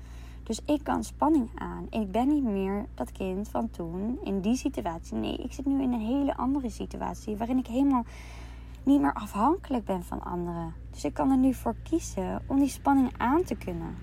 Dus 0.45 0.61
ik 0.65 0.81
kan 0.83 1.05
spanning 1.05 1.51
aan. 1.55 1.87
Ik 1.91 2.11
ben 2.11 2.29
niet 2.29 2.45
meer 2.45 2.87
dat 2.95 3.13
kind 3.13 3.49
van 3.49 3.71
toen 3.71 4.19
in 4.25 4.41
die 4.41 4.57
situatie. 4.57 5.17
Nee, 5.17 5.37
ik 5.37 5.53
zit 5.53 5.67
nu 5.67 5.83
in 5.83 5.93
een 5.93 6.01
hele 6.01 6.37
andere 6.37 6.71
situatie 6.71 7.37
waarin 7.37 7.59
ik 7.59 7.67
helemaal 7.67 8.05
niet 8.83 9.01
meer 9.01 9.15
afhankelijk 9.15 9.85
ben 9.85 10.05
van 10.05 10.23
anderen. 10.23 10.75
Dus 10.91 11.05
ik 11.05 11.15
kan 11.15 11.31
er 11.31 11.37
nu 11.37 11.55
voor 11.55 11.75
kiezen 11.83 12.43
om 12.47 12.59
die 12.59 12.69
spanning 12.69 13.13
aan 13.17 13.43
te 13.43 13.55
kunnen. 13.55 13.97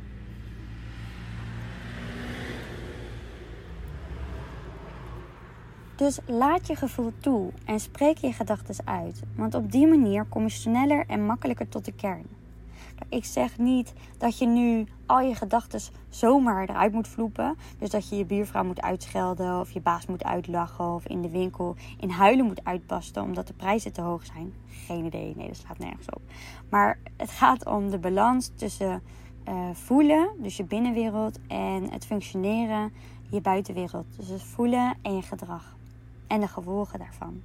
Dus 5.95 6.19
laat 6.25 6.67
je 6.67 6.75
gevoel 6.75 7.12
toe 7.19 7.51
en 7.65 7.80
spreek 7.80 8.17
je 8.17 8.34
gedachten 8.34 8.88
uit. 8.88 9.21
Want 9.36 9.56
op 9.56 9.71
die 9.71 9.88
manier 9.88 10.25
kom 10.25 10.43
je 10.43 10.49
sneller 10.49 11.06
en 11.08 11.25
makkelijker 11.25 11.69
tot 11.69 11.86
de 11.86 11.93
kern. 11.93 12.40
Ik 13.09 13.25
zeg 13.25 13.57
niet 13.57 13.93
dat 14.17 14.37
je 14.37 14.47
nu 14.47 14.85
al 15.05 15.19
je 15.19 15.35
gedachten 15.35 15.81
zomaar 16.09 16.69
eruit 16.69 16.93
moet 16.93 17.07
vloepen. 17.07 17.55
Dus 17.77 17.89
dat 17.89 18.09
je 18.09 18.15
je 18.15 18.25
buurvrouw 18.25 18.63
moet 18.63 18.81
uitschelden 18.81 19.59
of 19.59 19.71
je 19.71 19.81
baas 19.81 20.05
moet 20.05 20.23
uitlachen 20.23 20.93
of 20.93 21.05
in 21.07 21.21
de 21.21 21.29
winkel 21.29 21.75
in 21.99 22.09
huilen 22.09 22.45
moet 22.45 22.65
uitpasten 22.65 23.23
omdat 23.23 23.47
de 23.47 23.53
prijzen 23.53 23.93
te 23.93 24.01
hoog 24.01 24.25
zijn. 24.25 24.53
Geen 24.67 25.05
idee, 25.05 25.33
nee, 25.35 25.47
dat 25.47 25.57
slaat 25.57 25.77
nergens 25.77 26.09
op. 26.09 26.21
Maar 26.69 26.99
het 27.17 27.29
gaat 27.29 27.65
om 27.65 27.89
de 27.89 27.99
balans 27.99 28.51
tussen 28.55 29.01
uh, 29.47 29.69
voelen, 29.73 30.29
dus 30.37 30.57
je 30.57 30.63
binnenwereld, 30.63 31.39
en 31.47 31.91
het 31.91 32.05
functioneren, 32.05 32.93
je 33.29 33.41
buitenwereld. 33.41 34.05
Dus 34.17 34.27
het 34.27 34.43
voelen 34.43 34.97
en 35.01 35.15
je 35.15 35.21
gedrag. 35.21 35.75
En 36.27 36.39
de 36.39 36.47
gevolgen 36.47 36.99
daarvan. 36.99 37.41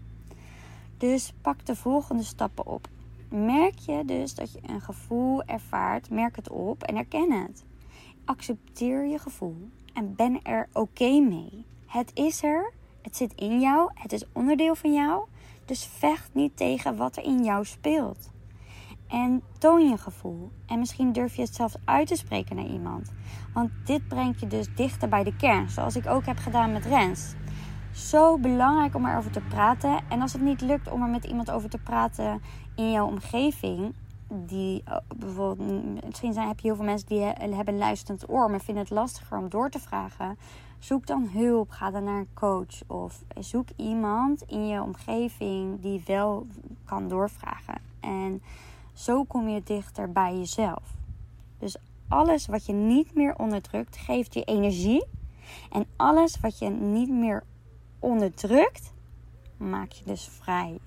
Dus 0.99 1.33
pak 1.40 1.66
de 1.66 1.77
volgende 1.77 2.23
stappen 2.23 2.66
op. 2.66 2.88
Merk 3.29 3.79
je 3.79 4.03
dus 4.05 4.35
dat 4.35 4.53
je 4.53 4.61
een 4.67 4.81
gevoel 4.81 5.43
ervaart, 5.43 6.11
merk 6.11 6.37
het 6.37 6.51
op 6.51 6.83
en 6.83 6.97
erken 6.97 7.33
het. 7.33 7.65
Accepteer 8.25 9.07
je 9.07 9.19
gevoel 9.19 9.69
en 9.93 10.15
ben 10.15 10.43
er 10.43 10.69
oké 10.73 11.21
mee. 11.21 11.65
Het 11.87 12.11
is 12.15 12.43
er, 12.43 12.73
het 13.03 13.17
zit 13.17 13.33
in 13.35 13.61
jou, 13.61 13.91
het 13.95 14.12
is 14.12 14.25
onderdeel 14.33 14.75
van 14.75 14.95
jou. 14.95 15.25
Dus 15.65 15.85
vecht 15.85 16.31
niet 16.33 16.57
tegen 16.57 16.97
wat 16.97 17.17
er 17.17 17.25
in 17.25 17.45
jou 17.45 17.65
speelt. 17.65 18.31
En 19.09 19.43
toon 19.59 19.89
je 19.89 19.99
gevoel. 19.99 20.51
En 20.67 20.79
misschien 20.79 21.12
durf 21.12 21.37
je 21.37 21.43
het 21.43 21.55
zelfs 21.55 21.77
uit 21.85 22.07
te 22.07 22.17
spreken 22.17 22.57
naar 22.57 22.67
iemand. 22.67 23.12
Want 23.53 23.71
dit 23.85 24.09
brengt 24.09 24.41
je 24.41 24.47
dus 24.47 24.75
dichter 24.75 25.09
bij 25.09 25.25
de 25.25 25.37
kern. 25.37 25.71
Zoals 25.71 25.97
ik 25.97 26.07
ook 26.07 26.27
heb 26.27 26.39
gedaan 26.39 26.73
met 26.73 26.85
Rens. 26.85 27.35
Zo 27.93 28.39
belangrijk 28.39 28.95
om 28.95 29.07
erover 29.07 29.31
te 29.31 29.41
praten. 29.41 29.99
En 30.09 30.21
als 30.21 30.33
het 30.33 30.43
niet 30.43 30.61
lukt 30.61 30.91
om 30.91 31.03
er 31.03 31.09
met 31.09 31.25
iemand 31.25 31.51
over 31.51 31.69
te 31.69 31.79
praten 31.79 32.43
in 32.77 32.93
jouw 32.93 33.07
omgeving. 33.07 33.95
Die 34.29 34.83
eh, 34.85 34.97
bijvoorbeeld, 35.17 36.05
misschien 36.05 36.33
zijn, 36.33 36.49
heb 36.49 36.61
je 36.61 36.67
heel 36.67 36.77
veel 36.77 36.85
mensen 36.85 37.09
die 37.09 37.21
hebben 37.21 37.75
een 37.75 37.79
luisterend 37.79 38.31
oor, 38.31 38.51
maar 38.51 38.61
vinden 38.61 38.83
het 38.83 38.93
lastiger 38.93 39.39
om 39.39 39.49
door 39.49 39.71
te 39.71 39.79
vragen. 39.79 40.39
Zoek 40.79 41.07
dan 41.07 41.29
hulp. 41.33 41.71
Ga 41.71 41.91
dan 41.91 42.05
naar 42.05 42.19
een 42.19 42.35
coach. 42.35 42.83
Of 42.87 43.23
zoek 43.39 43.69
iemand 43.77 44.43
in 44.43 44.67
je 44.67 44.83
omgeving 44.83 45.81
die 45.81 46.03
wel 46.07 46.47
kan 46.85 47.09
doorvragen. 47.09 47.81
En 48.01 48.43
zo 48.93 49.25
kom 49.25 49.49
je 49.49 49.62
dichter 49.65 50.12
bij 50.12 50.37
jezelf. 50.39 50.95
Dus 51.59 51.77
alles 52.09 52.47
wat 52.47 52.67
je 52.67 52.73
niet 52.73 53.15
meer 53.15 53.37
onderdrukt, 53.37 53.97
geeft 53.97 54.35
je 54.35 54.45
energie. 54.45 55.05
En 55.71 55.87
alles 55.97 56.41
wat 56.41 56.59
je 56.59 56.69
niet 56.69 57.11
meer 57.11 57.45
onderdrukt, 57.99 58.93
maak 59.57 59.93
je 59.93 60.05
dus 60.05 60.29
vrij. 60.41 60.79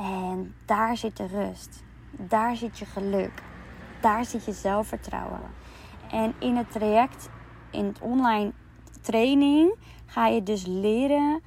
En 0.00 0.54
daar 0.64 0.96
zit 0.96 1.16
de 1.16 1.26
rust. 1.26 1.84
Daar 2.10 2.56
zit 2.56 2.78
je 2.78 2.84
geluk. 2.84 3.42
Daar 4.00 4.24
zit 4.24 4.44
je 4.44 4.52
zelfvertrouwen. 4.52 5.40
En 6.10 6.34
in 6.38 6.56
het 6.56 6.70
traject, 6.70 7.28
in 7.70 7.84
het 7.84 8.00
online 8.00 8.52
training, 9.00 9.74
ga 10.06 10.26
je 10.26 10.42
dus 10.42 10.66
leren 10.66 11.42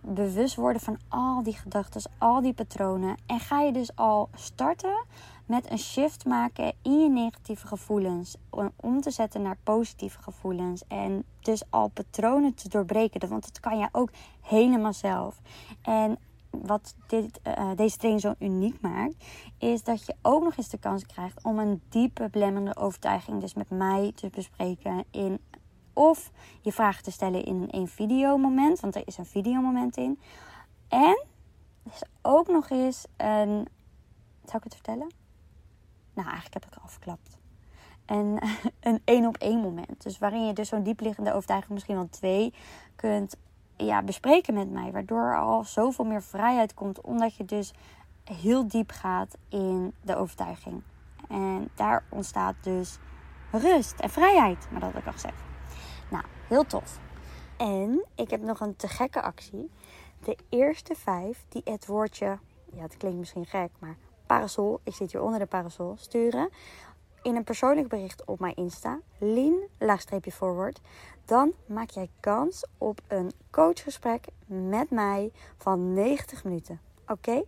bewust 0.00 0.54
worden 0.54 0.82
van 0.82 0.98
al 1.08 1.42
die 1.42 1.56
gedachten, 1.56 2.10
al 2.18 2.40
die 2.40 2.54
patronen. 2.54 3.16
En 3.26 3.40
ga 3.40 3.60
je 3.60 3.72
dus 3.72 3.96
al 3.96 4.28
starten 4.34 5.04
met 5.46 5.70
een 5.70 5.78
shift 5.78 6.24
maken 6.24 6.72
in 6.82 7.00
je 7.00 7.08
negatieve 7.08 7.66
gevoelens. 7.66 8.36
Om 8.76 9.00
te 9.00 9.10
zetten 9.10 9.42
naar 9.42 9.56
positieve 9.62 10.22
gevoelens. 10.22 10.82
En 10.88 11.24
dus 11.40 11.62
al 11.70 11.88
patronen 11.88 12.54
te 12.54 12.68
doorbreken. 12.68 13.28
Want 13.28 13.42
dat 13.42 13.60
kan 13.60 13.78
je 13.78 13.88
ook 13.92 14.10
helemaal 14.40 14.92
zelf. 14.92 15.40
En 15.82 16.18
wat 16.62 16.94
dit, 17.06 17.40
uh, 17.46 17.70
deze 17.76 17.96
training 17.96 18.22
zo 18.22 18.34
uniek 18.38 18.80
maakt, 18.80 19.24
is 19.58 19.82
dat 19.82 20.06
je 20.06 20.14
ook 20.22 20.42
nog 20.42 20.56
eens 20.56 20.68
de 20.68 20.78
kans 20.78 21.06
krijgt 21.06 21.44
om 21.44 21.58
een 21.58 21.82
diepe 21.88 22.28
belemmerende 22.30 22.76
overtuiging, 22.76 23.40
dus 23.40 23.54
met 23.54 23.70
mij 23.70 24.12
te 24.14 24.28
bespreken 24.30 25.04
in 25.10 25.40
of 25.92 26.30
je 26.60 26.72
vragen 26.72 27.02
te 27.02 27.10
stellen 27.10 27.44
in 27.44 27.68
een 27.70 27.88
videomoment, 27.88 28.80
want 28.80 28.94
er 28.94 29.02
is 29.04 29.18
een 29.18 29.26
videomoment 29.26 29.96
in. 29.96 30.18
En 30.88 31.24
er 31.82 31.92
is 31.92 32.02
ook 32.22 32.48
nog 32.48 32.70
eens 32.70 33.04
een. 33.16 33.68
Zou 34.44 34.56
ik 34.56 34.64
het 34.64 34.74
vertellen? 34.74 35.06
Nou, 36.14 36.28
eigenlijk 36.28 36.54
heb 36.54 36.64
ik 36.64 36.70
het 36.70 36.82
al 36.82 36.88
verklapt. 36.88 37.38
En 38.04 38.38
een 38.80 39.00
één 39.04 39.26
op 39.26 39.36
één 39.36 39.60
moment. 39.60 40.02
Dus 40.02 40.18
waarin 40.18 40.46
je 40.46 40.52
dus 40.52 40.68
zo'n 40.68 40.82
diepliggende 40.82 41.32
overtuiging, 41.32 41.72
misschien 41.72 41.96
wel 41.96 42.08
twee, 42.08 42.54
kunt 42.96 43.36
ja, 43.76 44.02
bespreken 44.02 44.54
met 44.54 44.70
mij. 44.70 44.92
Waardoor 44.92 45.36
al 45.38 45.64
zoveel 45.64 46.04
meer 46.04 46.22
vrijheid 46.22 46.74
komt. 46.74 47.00
Omdat 47.00 47.36
je 47.36 47.44
dus 47.44 47.72
heel 48.24 48.68
diep 48.68 48.90
gaat 48.90 49.36
in 49.48 49.94
de 50.00 50.16
overtuiging. 50.16 50.82
En 51.28 51.68
daar 51.74 52.04
ontstaat 52.08 52.54
dus 52.60 52.98
rust 53.50 54.00
en 54.00 54.10
vrijheid. 54.10 54.68
Maar 54.70 54.80
dat 54.80 54.92
heb 54.92 55.00
ik 55.00 55.06
al 55.06 55.12
gezegd. 55.12 55.42
Nou, 56.10 56.24
heel 56.48 56.66
tof. 56.66 56.98
En 57.56 58.04
ik 58.14 58.30
heb 58.30 58.40
nog 58.40 58.60
een 58.60 58.76
te 58.76 58.88
gekke 58.88 59.22
actie. 59.22 59.70
De 60.24 60.36
eerste 60.48 60.94
vijf 60.94 61.44
die 61.48 61.62
het 61.64 61.86
woordje, 61.86 62.38
ja 62.72 62.82
het 62.82 62.96
klinkt 62.96 63.18
misschien 63.18 63.46
gek, 63.46 63.70
maar 63.78 63.96
parasol, 64.26 64.80
ik 64.84 64.94
zit 64.94 65.12
hier 65.12 65.22
onder 65.22 65.38
de 65.38 65.46
parasol, 65.46 65.94
sturen. 65.98 66.48
In 67.26 67.36
een 67.36 67.44
persoonlijk 67.44 67.88
bericht 67.88 68.24
op 68.24 68.40
mijn 68.40 68.54
Insta, 68.54 68.98
laagstreepje 69.78 70.32
forward. 70.32 70.80
Dan 71.24 71.52
maak 71.66 71.90
jij 71.90 72.08
kans 72.20 72.66
op 72.78 73.00
een 73.08 73.32
coachgesprek 73.50 74.26
met 74.46 74.90
mij 74.90 75.32
van 75.56 75.92
90 75.92 76.44
minuten. 76.44 76.80
Oké? 77.06 77.42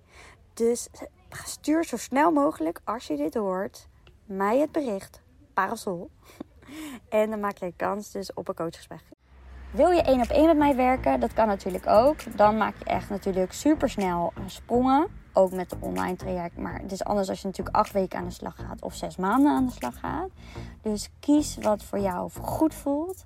Dus 0.55 0.89
stuur 1.29 1.85
zo 1.85 1.97
snel 1.97 2.33
mogelijk, 2.33 2.81
als 2.85 3.07
je 3.07 3.17
dit 3.17 3.35
hoort, 3.35 3.89
mij 4.25 4.59
het 4.59 4.73
bericht, 4.73 5.23
parasol. 5.55 6.11
En 7.09 7.31
dan 7.31 7.41
maak 7.41 7.57
je 7.57 7.73
kans 7.77 8.11
dus 8.11 8.33
op 8.35 8.49
een 8.49 8.55
coachgesprek. 8.55 9.03
Wil 9.71 9.91
je 9.91 10.03
één 10.03 10.21
op 10.21 10.29
één 10.29 10.47
met 10.47 10.57
mij 10.57 10.77
werken? 10.77 11.21
Dat 11.21 11.33
kan 11.33 11.47
natuurlijk 11.47 11.87
ook. 11.87 12.37
Dan 12.37 12.57
maak 12.57 12.75
je 12.79 12.85
echt 12.85 13.11
natuurlijk 13.11 13.53
super 13.53 13.91
snel 13.91 14.33
sprongen. 14.47 15.07
Ook 15.39 15.53
met 15.53 15.71
de 15.71 15.77
online 15.81 16.17
traject. 16.17 16.57
Maar 16.57 16.81
het 16.81 16.93
is 16.93 17.05
anders 17.05 17.29
als 17.29 17.41
je 17.41 17.47
natuurlijk 17.47 17.77
acht 17.77 17.93
weken 17.93 18.19
aan 18.19 18.25
de 18.25 18.31
slag 18.31 18.57
gaat 18.57 18.83
of 18.83 18.95
zes 18.95 19.17
maanden 19.17 19.53
aan 19.53 19.67
de 19.67 19.73
slag 19.73 19.99
gaat. 19.99 20.29
Dus 20.83 21.11
kies 21.21 21.57
wat 21.57 21.83
voor 21.83 21.99
jou 21.99 22.31
goed 22.41 22.75
voelt. 22.75 23.23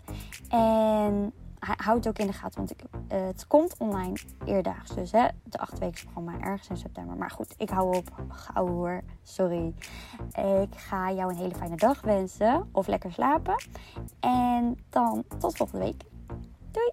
En 0.48 1.32
houd 1.58 1.96
het 1.96 2.08
ook 2.08 2.18
in 2.18 2.26
de 2.26 2.32
gaten, 2.32 2.56
want 2.58 2.70
ik, 2.70 2.82
uh, 2.82 3.26
het 3.26 3.46
komt 3.46 3.76
online 3.78 4.16
eerdaags. 4.44 4.94
Dus 4.94 5.12
hè, 5.12 5.26
de 5.44 5.58
acht 5.58 5.78
weken 5.78 6.02
programma 6.02 6.40
ergens 6.40 6.68
in 6.68 6.76
september. 6.76 7.16
Maar 7.16 7.30
goed, 7.30 7.54
ik 7.56 7.70
hou 7.70 7.96
op. 7.96 8.10
Gauw 8.28 8.66
hoor. 8.66 9.02
Sorry. 9.22 9.74
Ik 10.62 10.76
ga 10.76 11.12
jou 11.12 11.30
een 11.30 11.38
hele 11.38 11.54
fijne 11.54 11.76
dag 11.76 12.00
wensen. 12.00 12.68
Of 12.72 12.86
lekker 12.86 13.12
slapen. 13.12 13.64
En 14.20 14.78
dan 14.90 15.24
tot 15.38 15.56
volgende 15.56 15.84
week. 15.84 16.02
Doei! 16.70 16.92